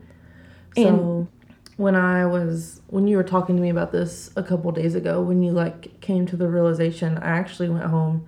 [0.78, 1.28] And So
[1.78, 5.22] when I was when you were talking to me about this a couple days ago,
[5.22, 8.28] when you like came to the realization, I actually went home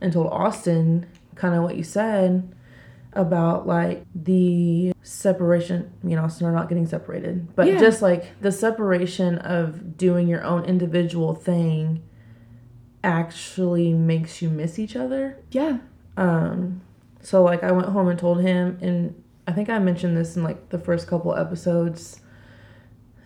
[0.00, 2.54] and told Austin kind of what you said
[3.12, 5.90] about like the separation.
[6.02, 7.78] Me and Austin are not getting separated, but Yeah.
[7.80, 12.02] just like the separation of doing your own individual thing
[13.02, 15.36] actually makes you miss each other.
[15.50, 15.78] yeah,
[16.16, 16.82] Um,
[17.20, 19.14] so like I went home and told him, and
[19.46, 22.20] I think I mentioned this in like the first couple episodes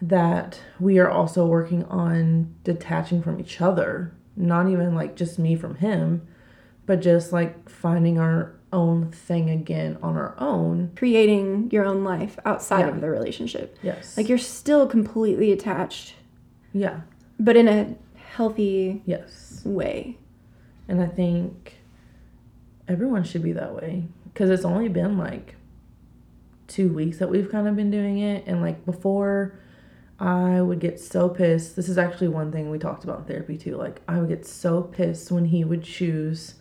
[0.01, 5.57] that we are also working on detaching from each other, not even like just me
[5.57, 6.27] from him,
[6.87, 10.91] but just like finding our own thing again on our own.
[10.97, 12.89] creating your own life outside Yeah.
[12.89, 13.77] of the relationship.
[13.83, 14.17] Yes.
[14.17, 16.15] Like you're still completely attached,
[16.73, 17.01] yeah.
[17.39, 17.95] but in a
[18.37, 19.63] healthy Yes.
[19.65, 20.19] way.
[20.89, 21.79] And I think
[22.89, 25.55] everyone should be that way because it's only been like
[26.67, 28.45] two weeks that we've kind of been doing it.
[28.47, 29.59] And like before,
[30.19, 31.77] I would get so pissed.
[31.77, 33.77] This is actually one thing we talked about in therapy too.
[33.77, 36.55] Like, I would get so pissed when he would choose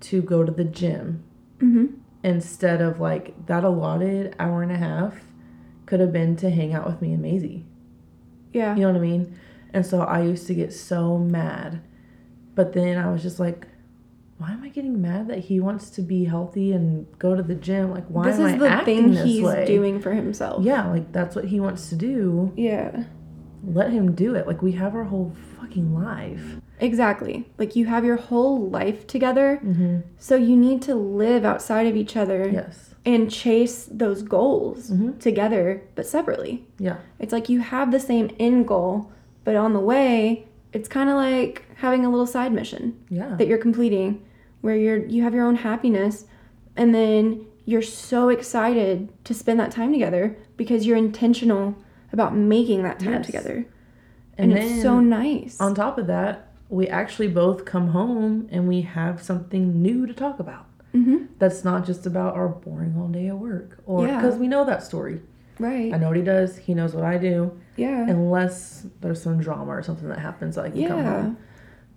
[0.00, 1.22] to go to the gym
[1.60, 1.86] Mm-hmm.
[2.22, 5.14] instead of like that allotted hour and a half
[5.86, 7.64] could have been to hang out with me and Maisie.
[8.52, 8.74] Yeah.
[8.74, 9.38] You know what I mean?
[9.72, 11.82] And so I used to get so mad.
[12.54, 13.66] But then I was just like,
[14.38, 17.54] why am I getting mad that he wants to be healthy and go to the
[17.54, 17.90] gym?
[17.90, 19.64] Like, why this am is I the acting thing this he's way?
[19.66, 20.64] doing for himself.
[20.64, 22.52] Yeah, like that's what he wants to do.
[22.56, 23.04] Yeah.
[23.64, 24.46] Let him do it.
[24.46, 26.60] Like we have our whole fucking life.
[26.84, 27.46] Exactly.
[27.58, 29.96] Like you have your whole life together, Mm-hmm.
[30.18, 32.94] so you need to live outside of each other Yes.
[33.06, 35.18] and chase those goals Mhm.
[35.18, 36.66] together, but separately.
[36.78, 36.96] Yeah.
[37.18, 39.10] It's like you have the same end goal,
[39.44, 43.34] but on the way, it's kind of like having a little side mission Yeah.
[43.36, 44.20] that you're completing
[44.60, 46.26] where you're you have your own happiness
[46.76, 51.74] and then you're so excited to spend that time together because you're intentional
[52.12, 53.26] about making that time Yes.
[53.26, 53.64] together.
[54.36, 55.60] and And, it's so nice.
[55.60, 60.14] on top of that, we actually both come home and we have something new to
[60.14, 60.66] talk about.
[60.92, 64.20] hmm That's not just about our boring all day at work, or Yeah.
[64.20, 65.20] because we know that story.
[65.58, 65.92] Right.
[65.94, 66.56] I know what he does.
[66.58, 67.52] He knows what I do.
[67.76, 68.06] Yeah.
[68.08, 71.36] unless there's some drama or something that happens I can come home.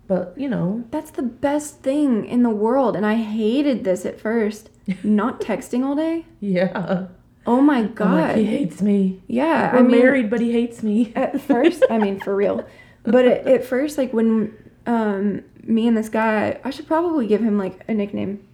[0.08, 2.96] But you know, That's the best thing in the world.
[2.96, 4.70] And I hated this at first.
[5.04, 6.26] Not texting all day.
[6.40, 7.06] yeah.
[7.46, 8.12] Oh my God.
[8.14, 9.22] like, he hates me.
[9.26, 9.72] yeah.
[9.72, 11.12] We're I mean, married, but he hates me.
[11.16, 12.64] at first, I mean, for real.
[13.12, 14.56] But at, at first, like when
[14.86, 18.46] um, me and this guy, I should probably give him like a nickname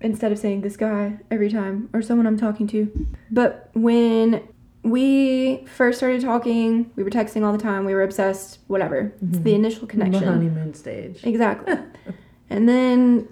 [0.00, 3.08] instead of saying this guy every time or someone I'm talking to.
[3.30, 4.46] But when
[4.82, 9.12] we first started talking, we were texting all the time, we were obsessed, whatever.
[9.22, 10.20] It's the initial connection.
[10.20, 11.24] The honeymoon stage.
[11.24, 11.74] Exactly.
[12.50, 13.26] and then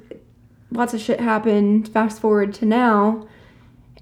[0.70, 1.88] lots of shit happened.
[1.88, 3.28] Fast forward to now,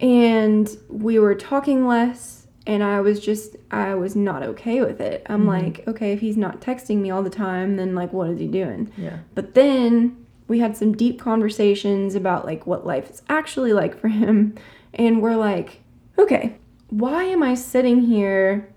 [0.00, 5.26] and we were talking less, and I was just, I was not okay with it.
[5.26, 5.48] I'm mm-hmm.
[5.48, 8.46] like, okay, if he's not texting me all the time, then like, what is he
[8.46, 8.92] doing?
[8.96, 9.18] Yeah.
[9.34, 14.08] But then we had some deep conversations about like what life is actually like for
[14.08, 14.56] him,
[14.94, 15.80] and we're like,
[16.18, 16.56] okay,
[16.88, 18.68] why am I sitting here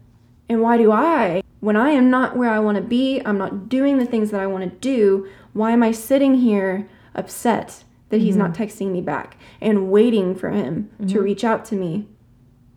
[0.48, 3.70] and why do I, when I am not where I want to be, I'm not
[3.70, 8.22] doing the things that I want to do, why am I sitting here upset that
[8.22, 8.64] he's not mm-hmm.
[8.64, 11.24] texting me back and waiting for him to mm-hmm.
[11.24, 12.08] reach out to me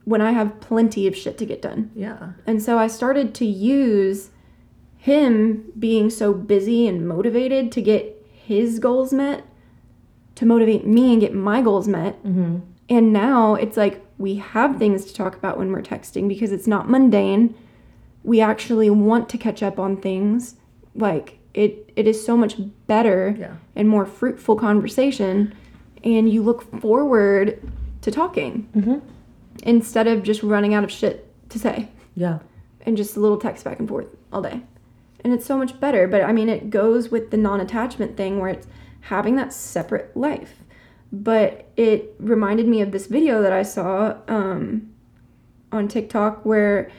[0.06, 1.90] when I have plenty of shit to get done?
[1.94, 2.30] Yeah.
[2.46, 4.30] And so I started to use
[4.96, 9.44] him being so busy and motivated to get his goals met
[10.36, 12.22] to motivate me and get my goals met.
[12.24, 12.58] Mm-hmm.
[12.88, 16.66] And now it's like we have things to talk about when we're texting because it's
[16.66, 17.54] not mundane.
[18.22, 20.56] We actually want to catch up on things.
[20.94, 22.54] Like it it is so much
[22.86, 23.54] better Yeah.
[23.74, 25.54] and more fruitful conversation
[26.04, 27.60] and you look forward
[28.02, 28.98] to talking Mm-hmm.
[29.66, 32.38] Instead of just running out of shit to say Yeah.
[32.86, 34.62] and just a little text back and forth all day.
[35.24, 36.06] And it's so much better.
[36.06, 38.66] But I mean, it goes with the non attachment thing where it's
[39.02, 40.62] having that separate life.
[41.12, 44.88] But it reminded me of this video that I saw um,
[45.72, 46.90] on TikTok where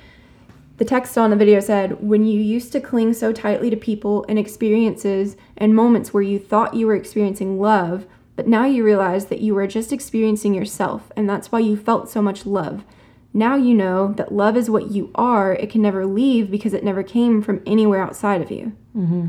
[0.78, 4.26] the text on the video said, When you used to cling so tightly to people
[4.28, 8.06] and experiences and moments where you thought you were experiencing love,
[8.38, 12.10] But now you realize that you were just experiencing yourself, and that's why you felt
[12.10, 12.86] so much love.
[13.34, 15.54] Now you know that love is what you are.
[15.54, 18.72] It can never leave because it never came from anywhere outside of you.
[18.96, 19.28] Mm-hmm.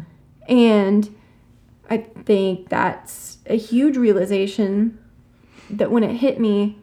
[0.48, 1.16] And
[1.90, 4.98] I think that's a huge realization
[5.70, 6.78] that when it hit me,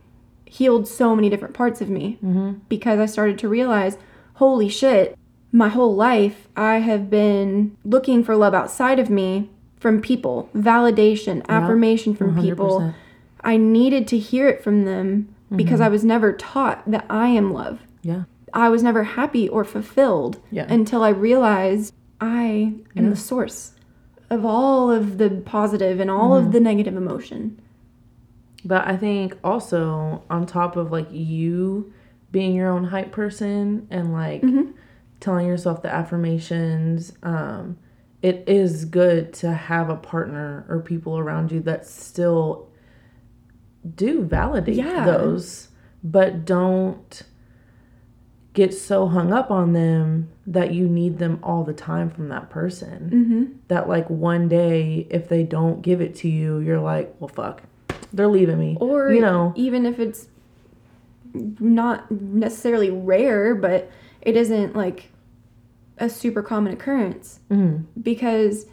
[0.46, 2.60] healed so many different parts of me Mm-hmm.
[2.70, 3.98] because I started to realize,
[4.36, 5.18] holy shit,
[5.52, 9.50] my whole life I have been looking for love outside of me
[9.80, 12.80] from people, validation, affirmation from people.
[12.80, 12.94] 100%.
[13.42, 17.54] I needed to hear it from them because I was never taught that I am
[17.54, 17.82] love.
[18.02, 18.24] Yeah.
[18.54, 20.66] I was never happy or fulfilled Yeah.
[20.70, 23.10] until I realized I am Yeah.
[23.10, 23.74] the source
[24.32, 26.48] of all of the positive and all Mm-hmm.
[26.48, 27.60] of the negative emotion.
[28.64, 31.94] But I think also on top of like you
[32.32, 34.72] being your own hype person and like Mm-hmm.
[35.20, 37.78] telling yourself the affirmations, um,
[38.26, 42.68] it is good to have a partner or people around you that still
[43.96, 45.06] do validate Yeah.
[45.06, 45.68] those,
[46.04, 47.22] but don't
[48.54, 52.50] get so hung up on them that you need them all the time from that
[52.50, 53.10] person.
[53.14, 53.44] Mm-hmm.
[53.68, 57.62] That like one day if they don't give it to you, you're like, well, fuck,
[58.12, 58.76] they're leaving me.
[58.82, 60.30] Or you know, even if it's
[61.36, 63.92] not necessarily rare, but
[64.24, 65.12] it isn't like
[65.98, 67.86] a super common occurrence mhm.
[68.02, 68.66] because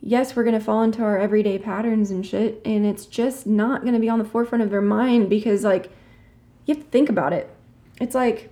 [0.00, 3.82] yes, we're going to fall into our everyday patterns and shit and it's just not
[3.82, 5.90] going to be on the forefront of their mind because like
[6.64, 7.50] you have to think about it.
[8.00, 8.50] It's like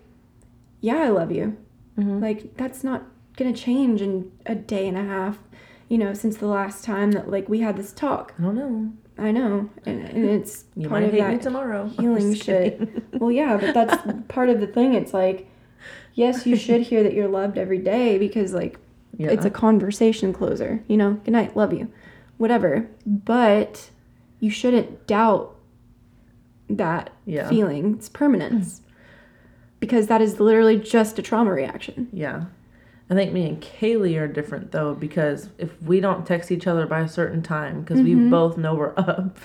[0.80, 1.56] yeah, I love you.
[1.98, 2.20] Mhm.
[2.20, 3.04] Like that's not
[3.36, 5.38] going to change in a day and a half,
[5.88, 8.34] you know, since the last time that like we had this talk.
[8.38, 8.92] I don't know.
[9.16, 9.70] I know.
[9.86, 11.86] And, and it's You part of hate that me tomorrow.
[12.00, 12.80] healing shit.
[13.14, 13.96] Well, yeah, but that's
[14.28, 14.94] part of the thing.
[14.94, 15.48] It's like,
[16.14, 18.78] yes, you should hear that you're loved every day because, like,
[19.16, 19.30] Yeah.
[19.30, 20.82] it's a conversation closer.
[20.88, 21.88] You know, good night, love you,
[22.38, 22.88] whatever.
[23.06, 23.90] But
[24.40, 25.54] you shouldn't doubt
[26.68, 27.48] that Yeah.
[27.48, 28.80] feeling, its permanence,
[29.80, 32.08] because that is literally just a trauma reaction.
[32.12, 32.44] Yeah.
[33.10, 36.86] I think me and Kaylee are different though because if we don't text each other
[36.86, 38.30] by a certain time because we Mm-hmm.
[38.30, 39.36] both know we're up,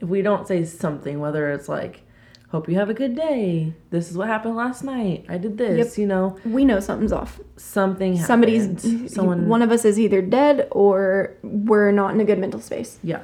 [0.00, 2.02] if we don't say something, whether it's like,
[2.48, 5.98] "Hope you have a good day," "This is what happened last night," "I did this,"
[5.98, 7.40] you know, We know something's off.
[7.56, 8.26] something happened.
[8.26, 9.48] Somebody's someone.
[9.48, 12.98] one of us is either dead or we're not in a good mental space.
[13.02, 13.20] yeah.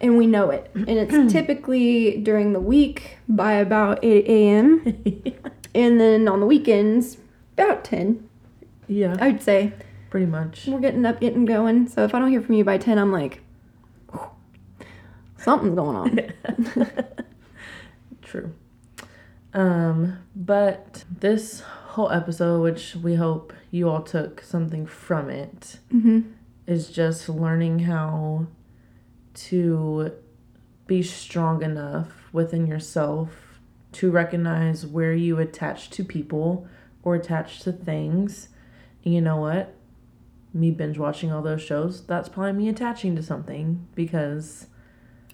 [0.00, 0.68] and we know it.
[0.74, 4.82] And it's typically during the week by about 8 a.m.
[5.74, 7.18] and then on the weekends,
[7.56, 8.28] about 10,
[8.88, 9.16] yeah.
[9.20, 9.72] I'd say.
[10.10, 10.66] Pretty much.
[10.66, 11.86] We're getting up, getting going.
[11.88, 13.40] So if I don't hear from you by 10, I'm like,
[15.38, 16.20] something's going on.
[18.32, 18.54] True.
[19.52, 26.20] Um, but this whole episode, which we hope you all took something from it, hmm
[26.66, 28.46] is just learning how
[29.34, 30.12] to
[30.86, 33.58] be strong enough within yourself
[33.90, 36.66] to recognize where you attach to people
[37.02, 38.48] or attach to things.
[39.04, 39.74] And you know what?
[40.54, 44.68] Me binge watching all those shows, that's probably me attaching to something because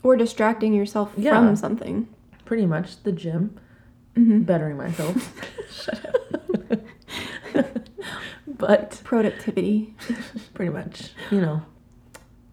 [0.03, 1.39] Or distracting yourself Yeah.
[1.47, 2.09] from something.
[2.49, 3.55] Pretty much the gym,
[4.17, 5.15] hmm bettering myself.
[5.71, 6.07] Shut
[7.55, 7.67] up.
[8.47, 9.95] but Productivity.
[10.55, 11.61] pretty much, you know,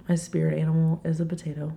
[0.10, 1.72] my spirit animal is a potato.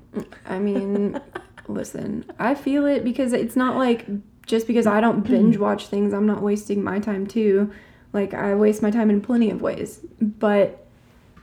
[0.44, 1.20] I mean,
[1.68, 4.06] listen, I feel it because it's not like
[4.46, 7.70] just because I don't binge watch things, I'm not wasting my time too.
[8.12, 10.00] Like, I waste my time in plenty of ways.
[10.20, 10.84] But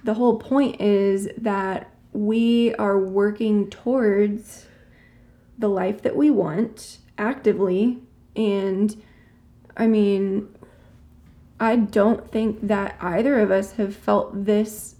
[0.03, 4.65] the whole point is that we are working towards
[5.57, 7.99] the life that we want actively.
[8.35, 9.01] And
[9.77, 10.47] I mean,
[11.59, 14.95] I don't think that either of us have felt this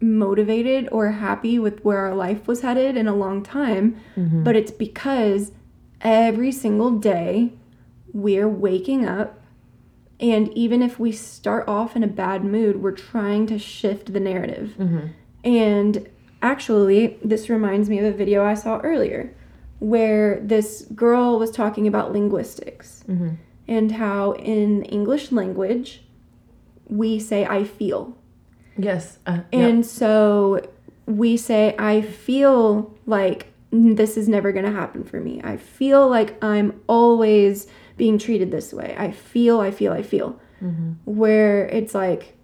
[0.00, 4.42] motivated or happy with where our life was headed in a long time, Mm-hmm.
[4.44, 5.52] but it's because
[6.00, 7.52] every single day
[8.12, 9.40] we're waking up
[10.20, 14.20] and even if we start off in a bad mood, we're trying to shift the
[14.20, 14.74] narrative.
[14.78, 15.06] Mm-hmm.
[15.44, 16.08] And
[16.40, 19.34] actually, this reminds me of a video I saw earlier
[19.78, 23.30] where this girl was talking about linguistics Mm-hmm.
[23.68, 26.02] and how in English language
[26.88, 28.16] we say I feel.
[28.78, 29.18] Yes.
[29.26, 29.40] Uh.
[29.52, 30.60] And so
[31.06, 35.40] we say, I feel like this is never going to happen for me.
[35.44, 37.66] I feel like I'm always
[37.96, 38.94] being treated this way.
[38.98, 40.40] I feel, I feel, I feel.
[40.62, 40.92] Mm-hmm.
[41.04, 42.36] Where it's like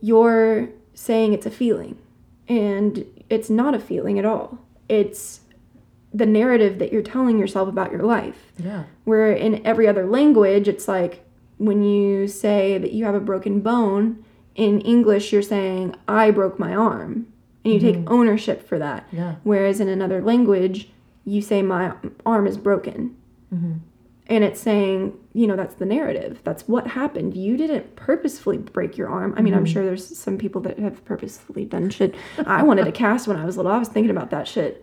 [0.00, 1.96] you're saying it's a feeling,
[2.48, 4.58] and it's not a feeling at all.
[4.88, 5.40] It's
[6.14, 8.52] the narrative that you're telling yourself about your life.
[8.58, 8.84] Yeah.
[9.04, 11.24] Where in every other language, it's like
[11.58, 16.58] when you say that you have a broken bone, in English, you're saying, I broke
[16.58, 17.26] my arm.
[17.64, 19.06] and you take ownership for that.
[19.12, 19.36] Yeah.
[19.44, 20.90] Whereas in another language,
[21.24, 21.92] you say, My
[22.26, 23.16] arm is broken.
[23.54, 23.72] Mm-hmm.
[24.26, 26.40] And it's saying, you know, that's the narrative.
[26.42, 27.36] That's what happened.
[27.36, 29.34] You didn't purposefully break your arm.
[29.36, 32.14] I mean, I'm sure there's some people that have purposefully done shit.
[32.46, 33.72] I wanted a cast when I was little.
[33.72, 34.82] I was thinking about that shit.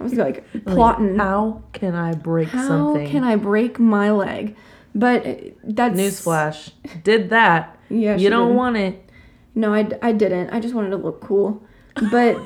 [0.00, 1.16] I was like plotting.
[1.16, 3.08] How can I break How something?
[3.10, 4.56] can I break my leg?
[4.94, 5.34] But uh,
[5.64, 6.70] that's Newsflash.
[7.04, 7.78] Did that.
[7.88, 8.56] Yeah, you don't did.
[8.56, 9.10] want it.
[9.54, 10.50] No, I, I didn't.
[10.50, 11.62] I just wanted to look cool.
[12.10, 12.38] But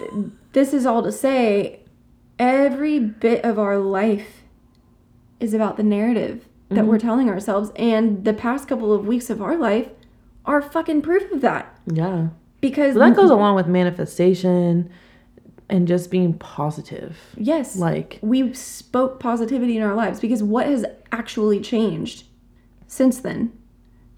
[0.52, 1.80] this is all to say
[2.38, 4.42] every bit of our life
[5.40, 7.70] is about the narrative that we're telling ourselves.
[7.76, 9.88] And the past couple of weeks of our life
[10.46, 11.78] are fucking proof of that.
[11.86, 12.28] Yeah.
[12.62, 14.90] Because But that goes along with manifestation
[15.68, 17.16] and just being positive.
[17.36, 22.24] yes, Like, we spoke positivity in our lives because what has actually changed
[22.86, 23.52] since then?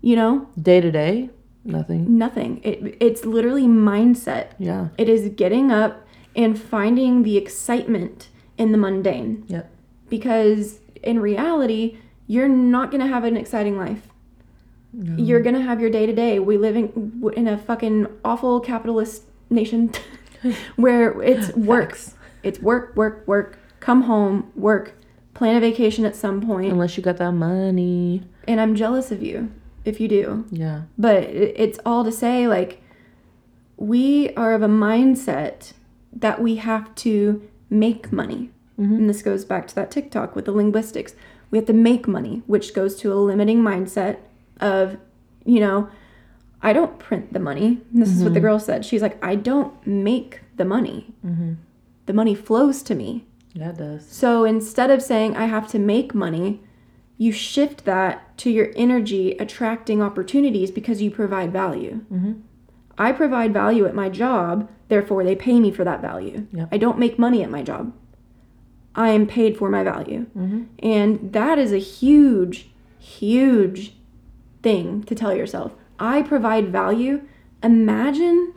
[0.00, 1.30] You know, day to day,
[1.64, 2.18] nothing.
[2.18, 2.60] nothing.
[2.64, 4.48] It, it's literally mindset.
[4.58, 4.88] Yeah.
[4.98, 8.28] It is getting up and finding the excitement
[8.58, 9.44] in the mundane.
[9.46, 9.70] Yep.
[10.08, 14.08] Because in reality, you're not going to have an exciting life.
[14.96, 16.38] You're going to have your day to day.
[16.38, 19.92] We live in, in a fucking awful capitalist nation
[20.76, 22.14] where it's works.
[22.42, 23.58] It's work, work, work.
[23.80, 24.94] Come home, work.
[25.34, 26.72] Plan a vacation at some point.
[26.72, 28.22] Unless you got that money.
[28.46, 29.50] And I'm jealous of you
[29.84, 30.46] if you do.
[30.50, 30.82] Yeah.
[30.96, 32.82] But it's all to say, like,
[33.76, 35.72] we are of a mindset
[36.12, 38.50] that we have to make money.
[38.78, 38.94] Mm-hmm.
[38.94, 41.14] And this goes back to that TikTok with the linguistics.
[41.50, 44.18] We have to make money, which goes to a limiting mindset
[44.60, 44.96] of,
[45.44, 45.88] you know,
[46.64, 47.82] I don't print the money.
[47.92, 48.46] This is what the mm-hmm.
[48.46, 48.84] girl said.
[48.84, 51.12] She's like, I don't make the money.
[51.24, 51.52] Mm-hmm.
[52.06, 53.26] The money flows to me.
[53.52, 54.08] Yeah, it does.
[54.08, 56.62] So instead of saying I have to make money,
[57.18, 62.00] you shift that to your energy attracting opportunities because you provide value.
[62.10, 62.32] Mm-hmm.
[62.96, 66.46] I provide value at my job, therefore they pay me for that value.
[66.52, 66.68] Yep.
[66.72, 67.92] I don't make money at my job.
[68.94, 70.26] I am paid for my value.
[70.78, 73.96] And that is a huge, huge
[74.62, 75.72] thing to tell yourself.
[75.98, 77.22] I provide value.
[77.62, 78.54] Imagine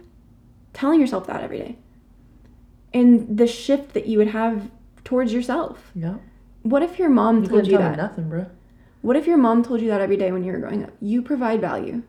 [0.74, 1.78] telling yourself that every day.
[2.94, 4.70] And the shift that you would have
[5.04, 5.92] towards yourself.
[5.96, 6.16] Yeah.
[6.64, 7.98] What if your mom You told you that?
[7.98, 8.48] nothing, bro.
[9.02, 10.92] What if your mom told you that every day when you were growing up?
[11.00, 12.04] You provide value.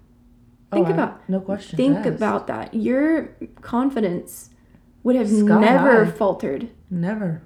[0.73, 1.77] Oh, think Oh, I- about no question.
[1.77, 2.75] think about that.
[2.75, 4.51] Your confidence
[5.03, 6.11] would have Sky never high.
[6.11, 7.43] faltered Never.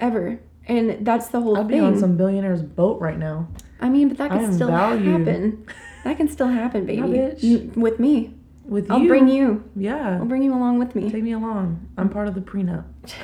[0.00, 0.40] ever.
[0.68, 1.84] And that's the whole I'd be thing.
[1.84, 3.46] on some billionaire's boat right now.
[3.80, 5.06] I mean, but that I can still valued.
[5.26, 5.64] happen.
[6.06, 7.02] That can still happen, baby.
[7.02, 7.42] bitch.
[7.42, 8.32] N- With me.
[8.64, 8.94] With you.
[8.94, 9.64] I'll bring you.
[9.74, 10.18] Yeah.
[10.18, 11.10] I'll bring you along with me.
[11.10, 11.88] Take me along.
[11.98, 12.84] I'm part of the prenup.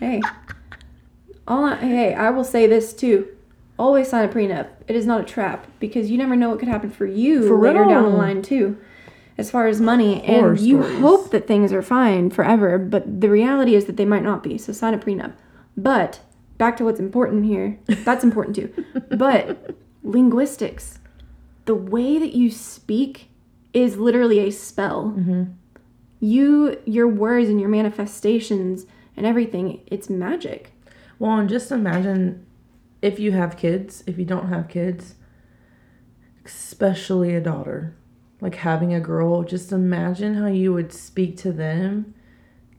[0.00, 0.20] Hey.
[1.48, 3.26] All I, hey, I will say this too.
[3.78, 4.68] Always sign a prenup.
[4.86, 7.58] It is not a trap because you never know what could happen for you For
[7.58, 8.76] later down the line too.
[9.38, 11.00] As far as money, Horror and you stories.
[11.00, 14.58] hope that things are fine forever, but the reality is that they might not be.
[14.58, 15.32] So sign a prenup.
[15.76, 16.20] But
[16.58, 17.78] back to what's important here.
[18.04, 18.84] That's important too.
[19.16, 19.74] But
[20.04, 20.98] linguistics,
[21.68, 23.28] the way that you speak
[23.74, 25.14] is literally a spell.
[25.14, 25.52] Mm-hmm.
[26.18, 30.72] You, your words and your manifestations and everything, it's magic.
[31.18, 32.46] Well, and just imagine
[33.02, 35.16] if you have kids, if you don't have kids,
[36.46, 37.94] especially a daughter,
[38.40, 42.14] like having a girl, just imagine how you would speak to them.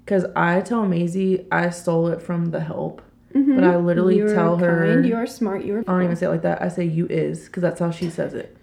[0.04, 3.64] Because I tell Maisie I stole it from the help, but mm-hmm.
[3.64, 4.96] I literally You're tell her.
[4.96, 5.80] kind, you are smart, you are.
[5.82, 6.64] I don't even say it like that.
[6.64, 8.56] I say you is because that's how she says it.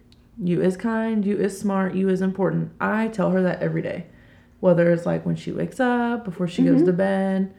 [0.43, 2.72] You is kind, you is smart, you is important.
[2.80, 4.07] I tell her that every day.
[4.61, 6.87] Whether it's like when she wakes up, before she goes mm-hmm.
[6.87, 7.55] to bed.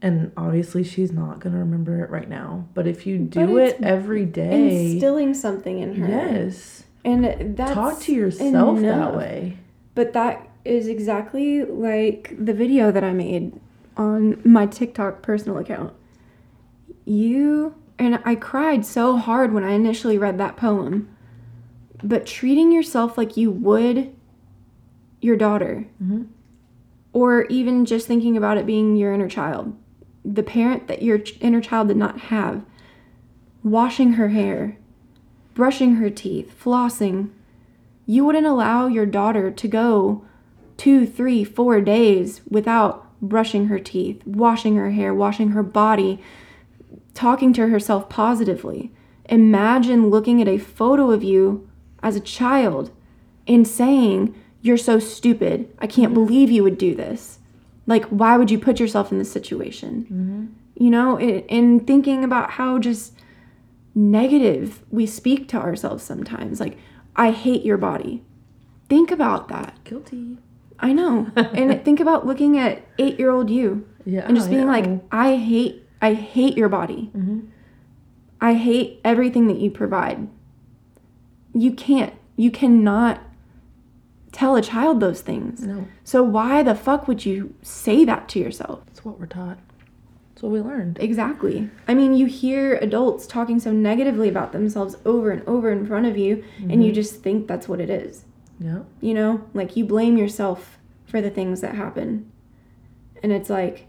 [0.00, 2.66] And obviously she's not going to remember it right now.
[2.74, 6.08] But if you do it every day, instilling something in her.
[6.08, 6.84] yes.
[7.04, 9.12] and that's Talk to yourself enough.
[9.12, 9.58] that way.
[9.94, 13.58] But that is exactly like the video that I made
[13.96, 15.92] on my TikTok personal account.
[17.04, 21.14] You and I cried so hard when I initially read that poem.
[22.02, 24.12] But treating yourself like you would
[25.20, 26.26] your daughter, Mhm.
[27.12, 29.72] or even just thinking about it being your inner child,
[30.24, 32.64] the parent that your inner child did not have,
[33.62, 34.76] washing her hair,
[35.54, 37.28] brushing her teeth, flossing,
[38.06, 40.22] you wouldn't allow your daughter to go
[40.76, 46.18] two, three, four days without brushing her teeth, washing her hair, washing her body,
[47.14, 48.90] talking to herself positively.
[49.28, 51.68] Imagine looking at a photo of you
[52.02, 52.90] as a child
[53.46, 55.74] in saying, You're so stupid.
[55.78, 57.38] I can't believe you would do this.
[57.86, 60.54] Like, why would you put yourself in this situation?
[60.76, 63.12] You know, and, thinking about how just
[63.94, 66.60] negative we speak to ourselves sometimes.
[66.60, 66.78] Like,
[67.16, 68.22] I hate your body.
[68.88, 69.78] Think about that.
[69.84, 70.38] Guilty.
[70.78, 71.30] I know.
[71.36, 74.22] and think about looking at eight year old you Yeah.
[74.26, 74.66] and just being yeah.
[74.66, 77.10] like, I hate, I hate your body.
[77.16, 77.48] Mhm.
[78.40, 80.28] I hate everything that you provide.
[81.54, 83.20] You can't, you cannot
[84.32, 85.60] tell a child those things.
[85.60, 88.82] no, So why the fuck would you say that to yourself?
[88.88, 89.58] it's what we're taught.
[90.32, 90.98] It's what we learned.
[91.00, 91.70] Exactly.
[91.86, 96.06] I mean, you hear adults talking so negatively about themselves over and over in front
[96.06, 96.94] of you, and you mm-hmm.
[96.94, 98.24] just think that's what it is.
[98.58, 98.80] Yeah.
[99.00, 102.30] You know, like you blame yourself for the things that happen.
[103.22, 103.86] And it's like,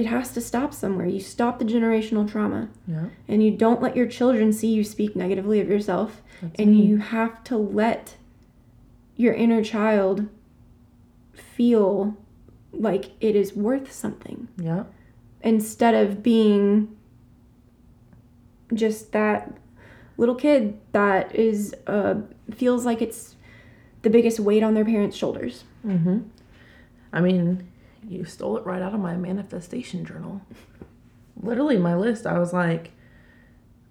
[0.00, 1.06] it has to stop somewhere.
[1.06, 3.06] You stop the generational trauma, Yeah.
[3.28, 6.82] and you don't let your children see you speak negatively of yourself, That's and me.
[6.86, 8.16] you have to let
[9.16, 10.26] your inner child
[11.34, 12.16] feel
[12.72, 14.84] like it is worth something Yeah.
[15.42, 16.96] instead of being
[18.72, 19.52] just that
[20.16, 22.14] little kid that is uh,
[22.54, 23.34] feels like it's
[24.02, 25.64] the biggest weight on their parents' shoulders.
[25.86, 26.20] Mm-hmm.
[27.12, 27.68] I mean,
[28.10, 30.42] you stole it right out of my manifestation journal.
[31.40, 32.26] Literally, my list.
[32.26, 32.90] I was like,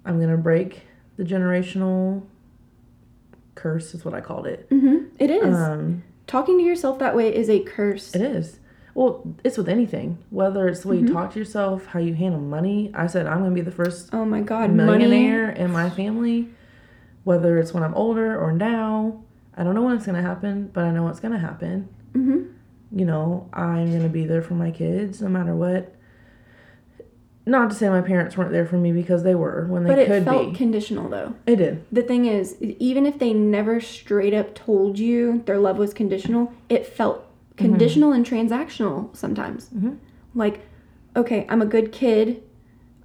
[0.06, 0.82] I'm gonna break
[1.18, 2.24] the generational
[3.56, 3.94] curse.
[3.94, 4.70] Is what I called it.
[4.70, 5.06] Mm-hmm.
[5.18, 8.14] It is Um, talking to yourself that way is a curse.
[8.16, 8.60] it is.
[8.94, 10.18] Well, it's with anything.
[10.30, 12.92] Whether it's the way you talk to yourself, how you handle money.
[12.94, 14.98] I said I'm gonna be the first Oh my God, money.
[15.06, 16.50] millionaire in my family.
[17.24, 19.22] Whether it's when I'm older or now,
[19.56, 21.88] I don't know when it's gonna happen, but I know it's gonna happen.
[22.14, 22.52] Mm-hmm.
[22.92, 25.94] You know, I'm gonna be there for my kids no matter what.
[27.46, 29.98] Not to say my parents weren't there for me because they were when they could
[29.98, 30.08] be.
[30.08, 30.58] But it felt be.
[30.58, 31.34] conditional though.
[31.48, 31.84] it did.
[31.92, 36.54] The thing is, even if they never straight up told you their love was conditional,
[36.70, 37.26] it felt
[37.58, 39.70] conditional and transactional sometimes.
[39.70, 39.98] Mhm.
[40.36, 40.62] Like,
[41.16, 42.44] okay, I'm a good kid.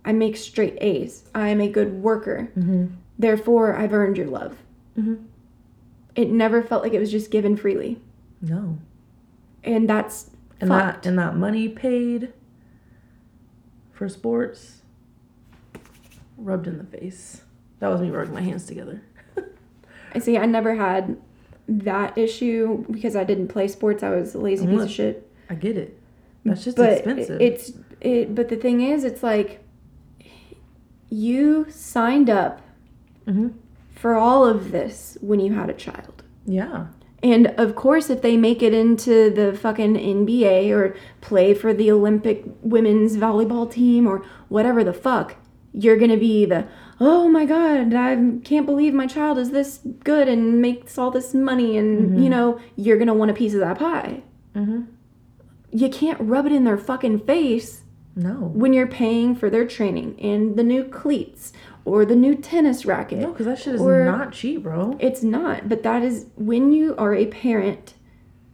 [0.05, 1.25] I make straight A's.
[1.35, 2.51] I'm a good worker.
[2.59, 2.87] Mm-hmm.
[3.19, 4.59] Therefore, I've earned your love.
[4.99, 5.25] Mhm.
[6.15, 7.99] It never felt like it was just given freely.
[8.43, 8.79] No.
[9.65, 11.03] And that's And fucked.
[11.05, 12.33] that and that money paid
[13.93, 14.83] for sports
[16.37, 17.43] rubbed in the face.
[17.81, 19.03] That was me rubbing my hands together.
[20.15, 21.17] I see, I never had
[21.69, 24.03] that issue because I didn't play sports.
[24.03, 25.31] I was a lazy piece of shit.
[25.49, 25.99] I get it.
[26.45, 27.41] That's just but expensive.
[27.41, 29.65] it's it but the thing is it's like
[31.11, 32.61] you signed up
[33.27, 33.49] hmm
[33.95, 36.89] for all of this when you had a child Yeah.
[37.25, 41.91] And of course if they make it into the fucking nba or play for the
[41.91, 45.37] olympic women's volleyball team or whatever the fuck
[45.73, 46.67] you're gonna be the
[47.01, 48.15] oh my god i
[48.45, 52.61] can't believe my child is this good and makes all this money and you know
[52.77, 54.23] you're gonna want a piece of that pie.
[54.55, 54.83] Hmm
[55.77, 57.83] you can't rub it in their fucking face
[58.15, 58.35] No.
[58.55, 61.53] when you're paying for their training and the new cleats
[61.85, 63.21] or the new tennis racket.
[63.21, 64.97] No, because that shit is not cheap, bro.
[65.01, 67.95] It's not, but that is when you are a parent,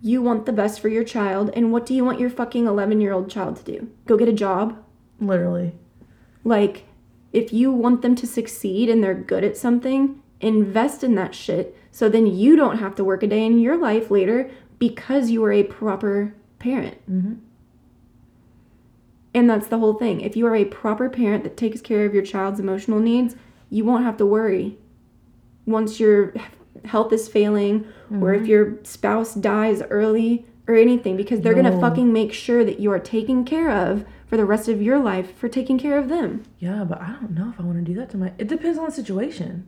[0.01, 1.51] you want the best for your child.
[1.55, 3.91] And what do you want your fucking 11 year old child to do?
[4.07, 4.83] Go get a job?
[5.21, 5.75] Literally.
[6.43, 6.85] Like,
[7.33, 11.77] if you want them to succeed and they're good at something, invest in that shit
[11.93, 15.45] so then you don't have to work a day in your life later because you
[15.45, 16.99] are a proper parent.
[17.11, 17.35] Mm-hmm.
[19.33, 20.21] And that's the whole thing.
[20.21, 23.37] If you are a proper parent that takes care of your child's emotional needs,
[23.69, 24.79] you won't have to worry.
[25.67, 26.35] Once your
[26.85, 27.87] health is failing,
[28.21, 32.81] or if your spouse dies early, or anything, because they're gonna fucking make sure that
[32.81, 36.09] you are taken care of for the rest of your life for taking care of
[36.09, 36.45] them.
[36.59, 38.33] Yeah, but I don't know if I want to do that to my.
[38.39, 39.67] It depends on the situation.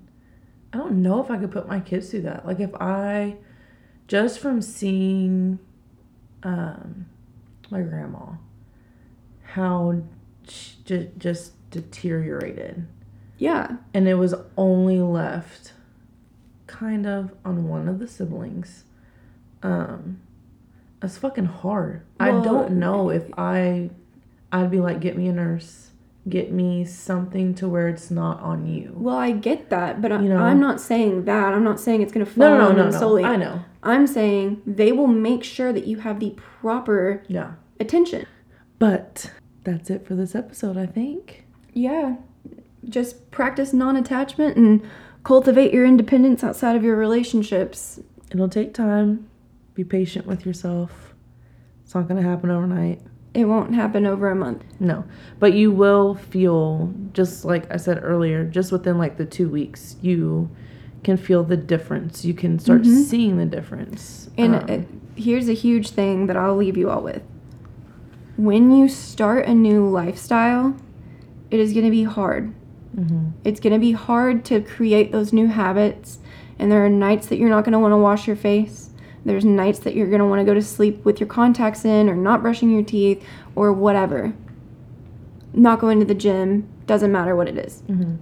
[0.72, 2.46] I don't know if I could put my kids through that.
[2.46, 3.36] Like if I,
[4.06, 5.58] just from seeing,
[6.44, 7.06] um,
[7.70, 8.34] my grandma,
[9.54, 10.02] how
[10.84, 12.86] j- just deteriorated,
[13.38, 13.76] Yeah.
[13.94, 15.72] and it was only left,
[16.66, 18.84] kind of on one of the siblings.
[19.62, 20.20] Um,
[21.02, 22.02] it's fucking hard.
[22.18, 23.90] I don't know if I,
[24.50, 25.90] I'd be like, get me a nurse,
[26.28, 28.92] get me something to where it's not on you.
[28.96, 30.36] Well, I get that, but I, You know?
[30.38, 31.52] I'm not saying that.
[31.52, 32.98] I'm not saying it's gonna fall No, no, on no, no, them no.
[32.98, 33.24] solely.
[33.24, 33.60] I know.
[33.82, 37.52] I'm saying they will make sure that you have the proper Yeah.
[37.80, 38.26] attention.
[38.78, 39.30] But
[39.64, 41.44] that's it for this episode, I think.
[41.72, 42.16] Yeah.
[42.88, 44.82] Just practice non attachment and
[45.24, 48.00] cultivate your independence outside of your relationships.
[48.30, 49.28] It'll take time.
[49.74, 51.14] Be patient with yourself.
[51.84, 53.00] It's not going to happen overnight.
[53.34, 54.62] It won't happen over a month.
[54.80, 55.04] No.
[55.38, 59.96] But you will feel, just like I said earlier, just within like the two weeks,
[60.02, 60.50] you
[61.02, 62.24] can feel the difference.
[62.24, 64.28] You can start seeing the difference.
[64.36, 64.78] And Um, uh,
[65.16, 67.22] here's a huge thing that I'll leave you all with.
[68.42, 70.74] When you start a new lifestyle,
[71.52, 72.52] it is going to be hard.
[72.96, 73.34] mhm.
[73.44, 76.18] It's going to be hard to create those new habits.
[76.58, 78.90] And there are nights that you're not going to want to wash your face.
[79.24, 82.08] There's nights that you're going to want to go to sleep with your contacts in
[82.08, 83.24] or not brushing your teeth
[83.54, 84.32] or whatever.
[85.52, 87.82] Not going to the gym, doesn't matter what it is.
[87.88, 88.16] Mm-hmm.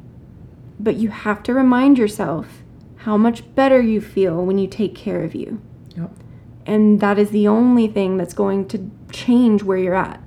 [0.79, 2.63] But you have to remind yourself
[2.97, 5.63] how much better you feel when you take care of you.
[5.97, 6.11] Yep.
[6.67, 10.21] And that is the only thing that's going to change where you're at.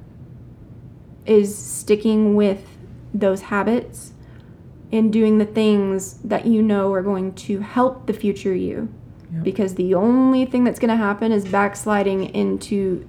[1.26, 2.68] Is sticking with
[3.14, 4.12] those habits
[4.92, 8.94] and doing the things that you know are going to help the future you.
[9.34, 9.44] Yep.
[9.44, 13.08] Because the only thing that's going to happen is backsliding into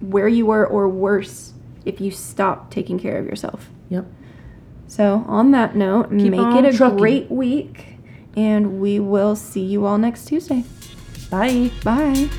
[0.00, 1.54] where you were or worse
[1.84, 3.70] if you stop taking care of yourself.
[3.88, 4.06] Yep.
[4.86, 6.98] So, on that note, Keep make it a trucking.
[6.98, 7.98] great week,
[8.36, 10.64] and we will see you all next Tuesday.
[11.28, 11.72] Bye.
[11.82, 12.30] Bye.